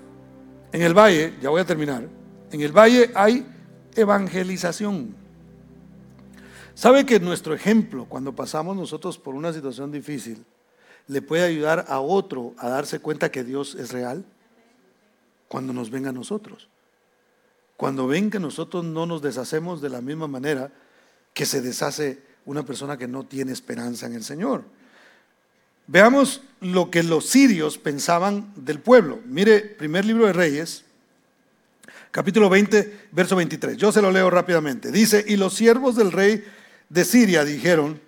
[0.72, 2.08] en el valle, ya voy a terminar,
[2.50, 3.46] en el valle hay
[3.94, 5.14] evangelización.
[6.74, 10.44] ¿Sabe que nuestro ejemplo, cuando pasamos nosotros por una situación difícil,
[11.06, 14.24] le puede ayudar a otro a darse cuenta que Dios es real?
[15.48, 16.68] Cuando nos venga a nosotros.
[17.76, 20.72] Cuando ven que nosotros no nos deshacemos de la misma manera
[21.34, 24.64] que se deshace una persona que no tiene esperanza en el Señor.
[25.86, 29.20] Veamos lo que los sirios pensaban del pueblo.
[29.26, 30.84] Mire, primer libro de Reyes,
[32.10, 33.76] capítulo 20, verso 23.
[33.76, 34.90] Yo se lo leo rápidamente.
[34.90, 36.44] Dice, y los siervos del rey
[36.88, 38.00] de Siria dijeron,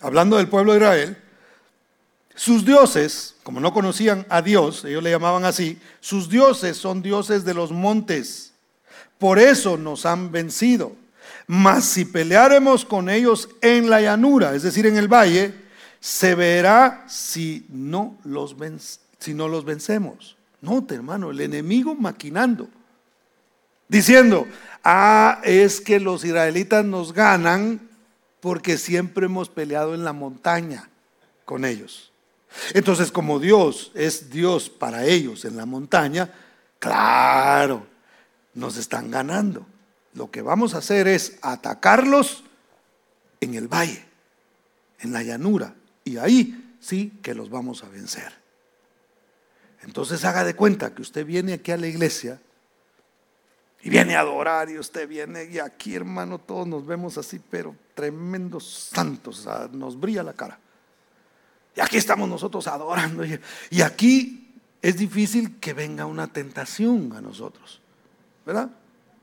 [0.00, 1.16] hablando del pueblo de Israel,
[2.34, 7.44] sus dioses, como no conocían a Dios, ellos le llamaban así, sus dioses son dioses
[7.44, 8.52] de los montes.
[9.18, 10.94] Por eso nos han vencido.
[11.46, 15.54] Mas si peleáremos con ellos en la llanura, es decir, en el valle,
[16.00, 18.56] se verá si no los,
[19.18, 20.36] si no los vencemos.
[20.60, 22.68] Note, hermano, el enemigo maquinando,
[23.88, 24.46] diciendo,
[24.82, 27.88] ah, es que los israelitas nos ganan
[28.40, 30.88] porque siempre hemos peleado en la montaña
[31.44, 32.12] con ellos.
[32.74, 36.32] Entonces, como Dios es Dios para ellos en la montaña,
[36.78, 37.86] claro,
[38.56, 39.64] nos están ganando.
[40.14, 42.42] Lo que vamos a hacer es atacarlos
[43.40, 44.04] en el valle,
[45.00, 48.32] en la llanura, y ahí sí que los vamos a vencer.
[49.82, 52.40] Entonces haga de cuenta que usted viene aquí a la iglesia
[53.82, 57.76] y viene a adorar y usted viene y aquí hermano todos nos vemos así, pero
[57.94, 60.58] tremendos santos, nos brilla la cara.
[61.76, 63.22] Y aquí estamos nosotros adorando
[63.70, 67.80] y aquí es difícil que venga una tentación a nosotros,
[68.46, 68.70] ¿verdad?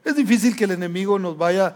[0.03, 1.76] Es difícil que el enemigo nos vaya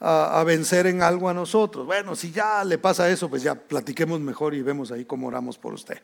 [0.00, 1.86] a, vencer en algo a nosotros.
[1.86, 5.56] Bueno, si ya le pasa eso, pues ya platiquemos mejor y vemos ahí cómo oramos
[5.56, 6.02] por usted.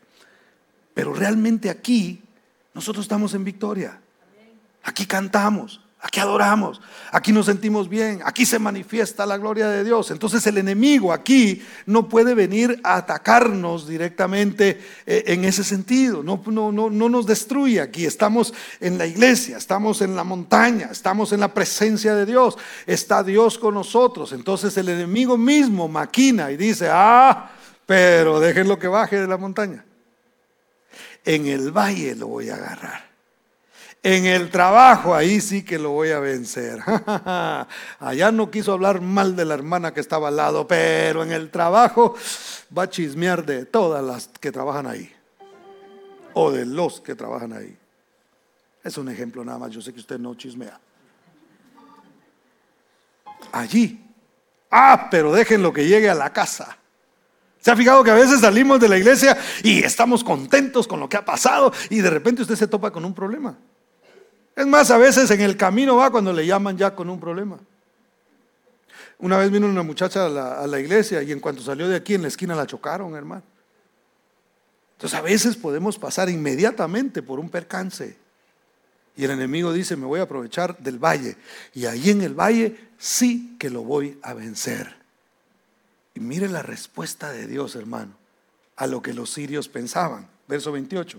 [0.94, 2.22] Pero realmente aquí
[2.72, 4.00] nosotros estamos en victoria.
[4.84, 5.83] Aquí cantamos.
[6.06, 6.82] Aquí adoramos,
[7.12, 10.10] aquí nos sentimos bien, aquí se manifiesta la gloria de Dios.
[10.10, 16.22] Entonces el enemigo aquí no puede venir a atacarnos directamente eh, en ese sentido.
[16.22, 18.04] No, no, no, no nos destruye aquí.
[18.04, 22.58] Estamos en la iglesia, estamos en la montaña, estamos en la presencia de Dios.
[22.84, 24.34] Está Dios con nosotros.
[24.34, 27.50] Entonces el enemigo mismo maquina y dice, ah,
[27.86, 29.86] pero déjenlo que baje de la montaña.
[31.24, 33.13] En el valle lo voy a agarrar.
[34.06, 36.78] En el trabajo, ahí sí que lo voy a vencer.
[37.98, 41.50] Allá no quiso hablar mal de la hermana que estaba al lado, pero en el
[41.50, 42.14] trabajo
[42.76, 45.10] va a chismear de todas las que trabajan ahí.
[46.34, 47.74] O de los que trabajan ahí.
[48.82, 50.78] Es un ejemplo nada más, yo sé que usted no chismea.
[53.52, 54.04] Allí.
[54.70, 56.76] Ah, pero déjenlo que llegue a la casa.
[57.58, 61.08] ¿Se ha fijado que a veces salimos de la iglesia y estamos contentos con lo
[61.08, 63.56] que ha pasado y de repente usted se topa con un problema?
[64.56, 67.58] Es más, a veces en el camino va cuando le llaman ya con un problema.
[69.18, 72.22] Una vez vino una muchacha a la, iglesia y en cuanto salió de aquí en
[72.22, 73.42] la esquina la chocaron, hermano.
[74.96, 78.16] Entonces a veces podemos pasar inmediatamente por un percance.
[79.16, 81.36] Y el enemigo dice, me voy a aprovechar del valle.
[81.72, 84.94] Y ahí en el valle sí que lo voy a vencer.
[86.14, 88.12] Y mire la respuesta de Dios, hermano,
[88.76, 90.28] a lo que los sirios pensaban.
[90.46, 91.18] Verso 28.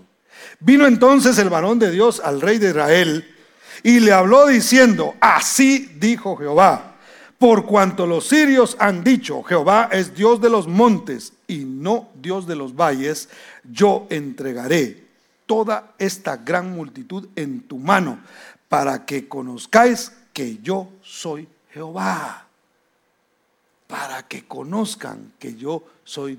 [0.60, 3.34] Vino entonces el varón de Dios al rey de Israel
[3.82, 6.96] y le habló diciendo, así dijo Jehová,
[7.38, 12.46] por cuanto los sirios han dicho, Jehová es Dios de los montes y no Dios
[12.46, 13.28] de los valles,
[13.70, 15.04] yo entregaré
[15.44, 18.18] toda esta gran multitud en tu mano
[18.68, 22.42] para que conozcáis que yo soy Jehová.
[23.86, 25.95] para que conozcan que yo soy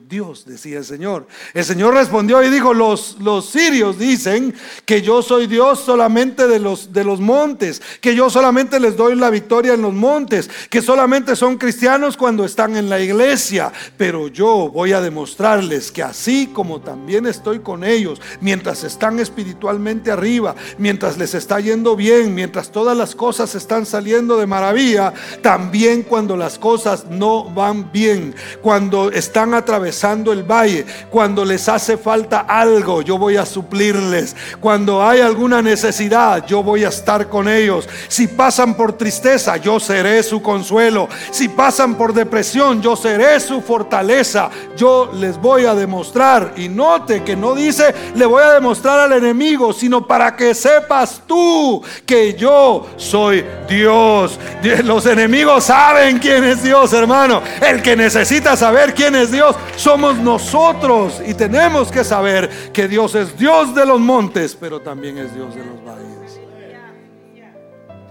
[0.09, 1.27] Dios, decía el Señor.
[1.53, 4.55] El Señor respondió y dijo, los, los sirios dicen
[4.85, 9.15] que yo soy Dios solamente de los, de los montes, que yo solamente les doy
[9.15, 14.29] la victoria en los montes, que solamente son cristianos cuando están en la iglesia, pero
[14.29, 20.55] yo voy a demostrarles que así como también estoy con ellos, mientras están espiritualmente arriba,
[20.77, 26.37] mientras les está yendo bien, mientras todas las cosas están saliendo de maravilla, también cuando
[26.37, 33.01] las cosas no van bien, cuando están atravesando el valle, cuando les hace falta algo,
[33.01, 34.35] yo voy a suplirles.
[34.59, 37.89] Cuando hay alguna necesidad, yo voy a estar con ellos.
[38.07, 41.09] Si pasan por tristeza, yo seré su consuelo.
[41.31, 44.49] Si pasan por depresión, yo seré su fortaleza.
[44.77, 46.53] Yo les voy a demostrar.
[46.55, 51.23] Y note que no dice, le voy a demostrar al enemigo, sino para que sepas
[51.27, 54.39] tú que yo soy Dios.
[54.83, 57.41] Los enemigos saben quién es Dios, hermano.
[57.61, 63.15] El que necesita saber quién es Dios somos nosotros y tenemos que saber que Dios
[63.15, 66.39] es Dios de los montes, pero también es Dios de los valles.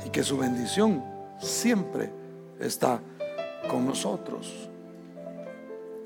[0.04, 1.04] Y que su bendición
[1.40, 2.12] siempre
[2.60, 3.00] está
[3.68, 4.65] con nosotros.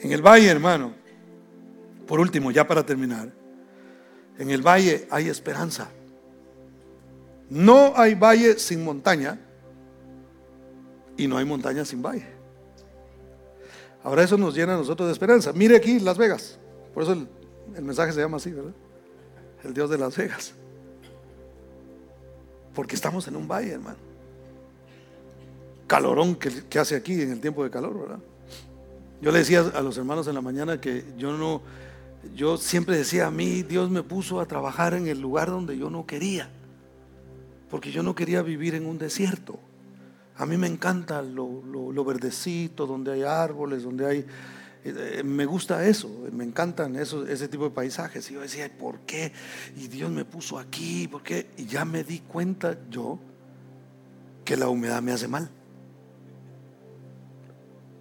[0.00, 0.94] En el valle, hermano,
[2.06, 3.30] por último, ya para terminar,
[4.38, 5.90] en el valle hay esperanza.
[7.50, 9.38] No hay valle sin montaña
[11.16, 12.26] y no hay montaña sin valle.
[14.02, 15.52] Ahora eso nos llena a nosotros de esperanza.
[15.52, 16.58] Mire aquí Las Vegas.
[16.94, 17.28] Por eso el,
[17.82, 18.72] mensaje se llama así, ¿verdad?
[19.62, 20.54] El Dios de Las Vegas.
[22.74, 23.98] Porque estamos en un valle, hermano.
[25.86, 28.20] Calorón que, que hace aquí en el tiempo de calor, ¿verdad?
[29.20, 31.60] Yo le decía a los hermanos en la mañana que yo no,
[32.34, 35.90] yo siempre decía a mí, Dios me puso a trabajar en el lugar donde yo
[35.90, 36.50] no quería.
[37.68, 39.58] Porque yo no quería vivir en un desierto.
[40.36, 44.26] A mí me encanta lo, verdecito, donde hay árboles, donde hay...
[44.82, 48.30] Eh, me gusta eso, me encantan ese tipo de paisajes.
[48.30, 49.32] Y yo decía, ¿por qué?
[49.76, 51.50] Y Dios me puso aquí, ¿por qué?
[51.58, 53.18] Y ya me di cuenta yo
[54.46, 55.50] que la humedad me hace mal.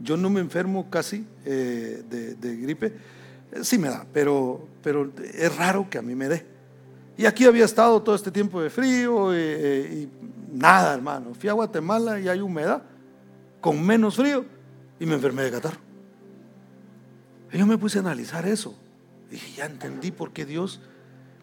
[0.02, 2.93] Yo no me enfermo casi eh, de, gripe,
[3.62, 6.45] sí me da, pero, pero es raro que a mí me dé.
[7.18, 10.10] Y aquí había estado todo este tiempo de frío eh, y
[10.52, 11.34] Nada, hermano.
[11.34, 12.82] Fui a Guatemala y hay humedad,
[13.62, 14.45] con menos frío,
[15.00, 15.80] y me enfermé de catarro.
[17.52, 18.76] Y yo me puse a analizar eso.
[19.30, 20.82] Dije, ya entendí por qué Dios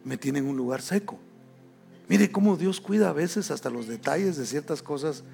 [0.04, 1.18] me tiene en un lugar seco.
[2.08, 5.24] Mire cómo Dios cuida a veces hasta los detalles de ciertas cosas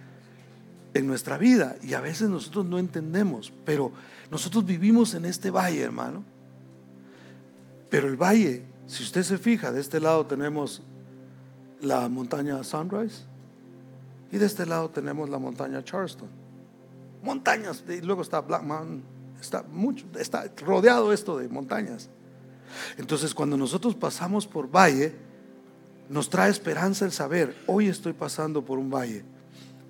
[0.95, 1.77] en nuestra vida.
[1.83, 3.93] Y a veces nosotros no entendemos, pero
[4.31, 6.25] nosotros vivimos en este valle, hermano.
[7.91, 10.83] Pero el valle, si usted se fija, de este lado tenemos
[11.81, 13.25] la montaña Sunrise
[14.31, 16.29] y de este lado tenemos la montaña Charleston.
[17.23, 19.03] Montañas, y luego está Black Mountain,
[19.41, 22.09] está, mucho, está rodeado esto de montañas.
[22.97, 25.15] Entonces cuando nosotros pasamos por valle,
[26.09, 29.25] nos trae esperanza el saber, hoy estoy pasando por un valle,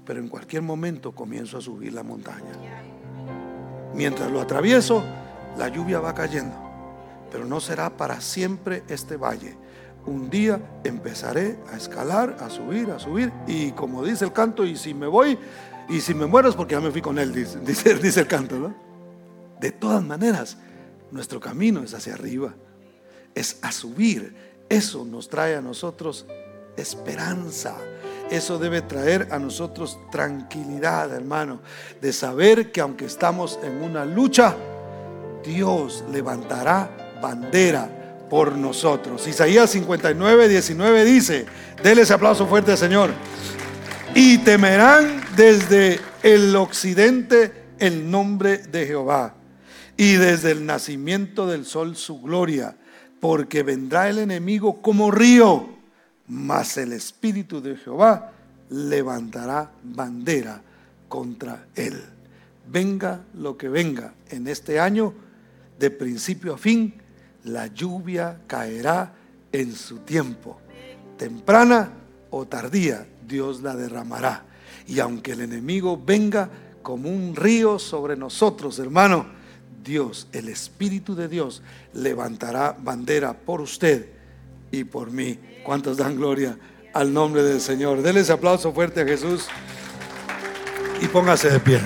[0.05, 2.53] pero en cualquier momento comienzo a subir la montaña.
[3.95, 5.05] Mientras lo atravieso,
[5.57, 6.57] la lluvia va cayendo,
[7.31, 9.57] pero no será para siempre este valle
[10.07, 13.33] un día empezaré a escalar, a subir, a subir.
[13.47, 15.39] Y como dice el canto, y si me voy,
[15.89, 17.61] y si me muero es porque ya me fui con él, dice,
[18.21, 18.59] el canto.
[18.59, 18.75] ¿no?
[19.61, 20.57] De todas maneras,
[21.11, 22.55] nuestro camino es hacia arriba,
[23.35, 24.35] es a subir.
[24.69, 26.27] Eso nos trae a nosotros
[26.77, 27.77] esperanza.
[28.33, 31.61] Eso debe traer a nosotros tranquilidad, hermano,
[32.01, 34.57] de saber que aunque estamos en una lucha,
[35.45, 39.29] Dios levantará bandera por nosotros.
[39.29, 41.45] Isaías 59, 19 dice,
[41.83, 43.11] déle ese aplauso fuerte al Señor.
[44.15, 49.35] Y temerán desde el occidente el nombre de Jehová
[49.99, 52.79] y desde el nacimiento del sol su gloria,
[53.21, 55.82] porque vendrá el enemigo como río,
[56.33, 58.33] mas el espíritu de Jehová
[58.71, 60.63] levantará bandera
[61.07, 62.03] contra él.
[62.67, 65.13] Venga lo que venga en este año,
[65.79, 66.95] de principio a fin,
[67.45, 69.13] la lluvia caerá
[69.53, 70.59] en su tiempo.
[71.19, 71.93] Temprana
[72.31, 74.47] o tardía, Dios la derramará.
[74.87, 76.49] Y aunque el enemigo venga
[76.81, 79.27] como un río sobre nosotros, hermano,
[79.85, 81.63] Dios, el Espíritu de Dios,
[81.93, 84.22] levantará bandera por usted
[84.73, 85.39] y por mí.
[85.63, 86.59] ¿Cuántos dan gloria
[86.93, 88.03] al nombre del Señor?
[88.03, 89.47] Denle ese aplauso fuerte a Jesús
[91.01, 91.81] y póngase de pie.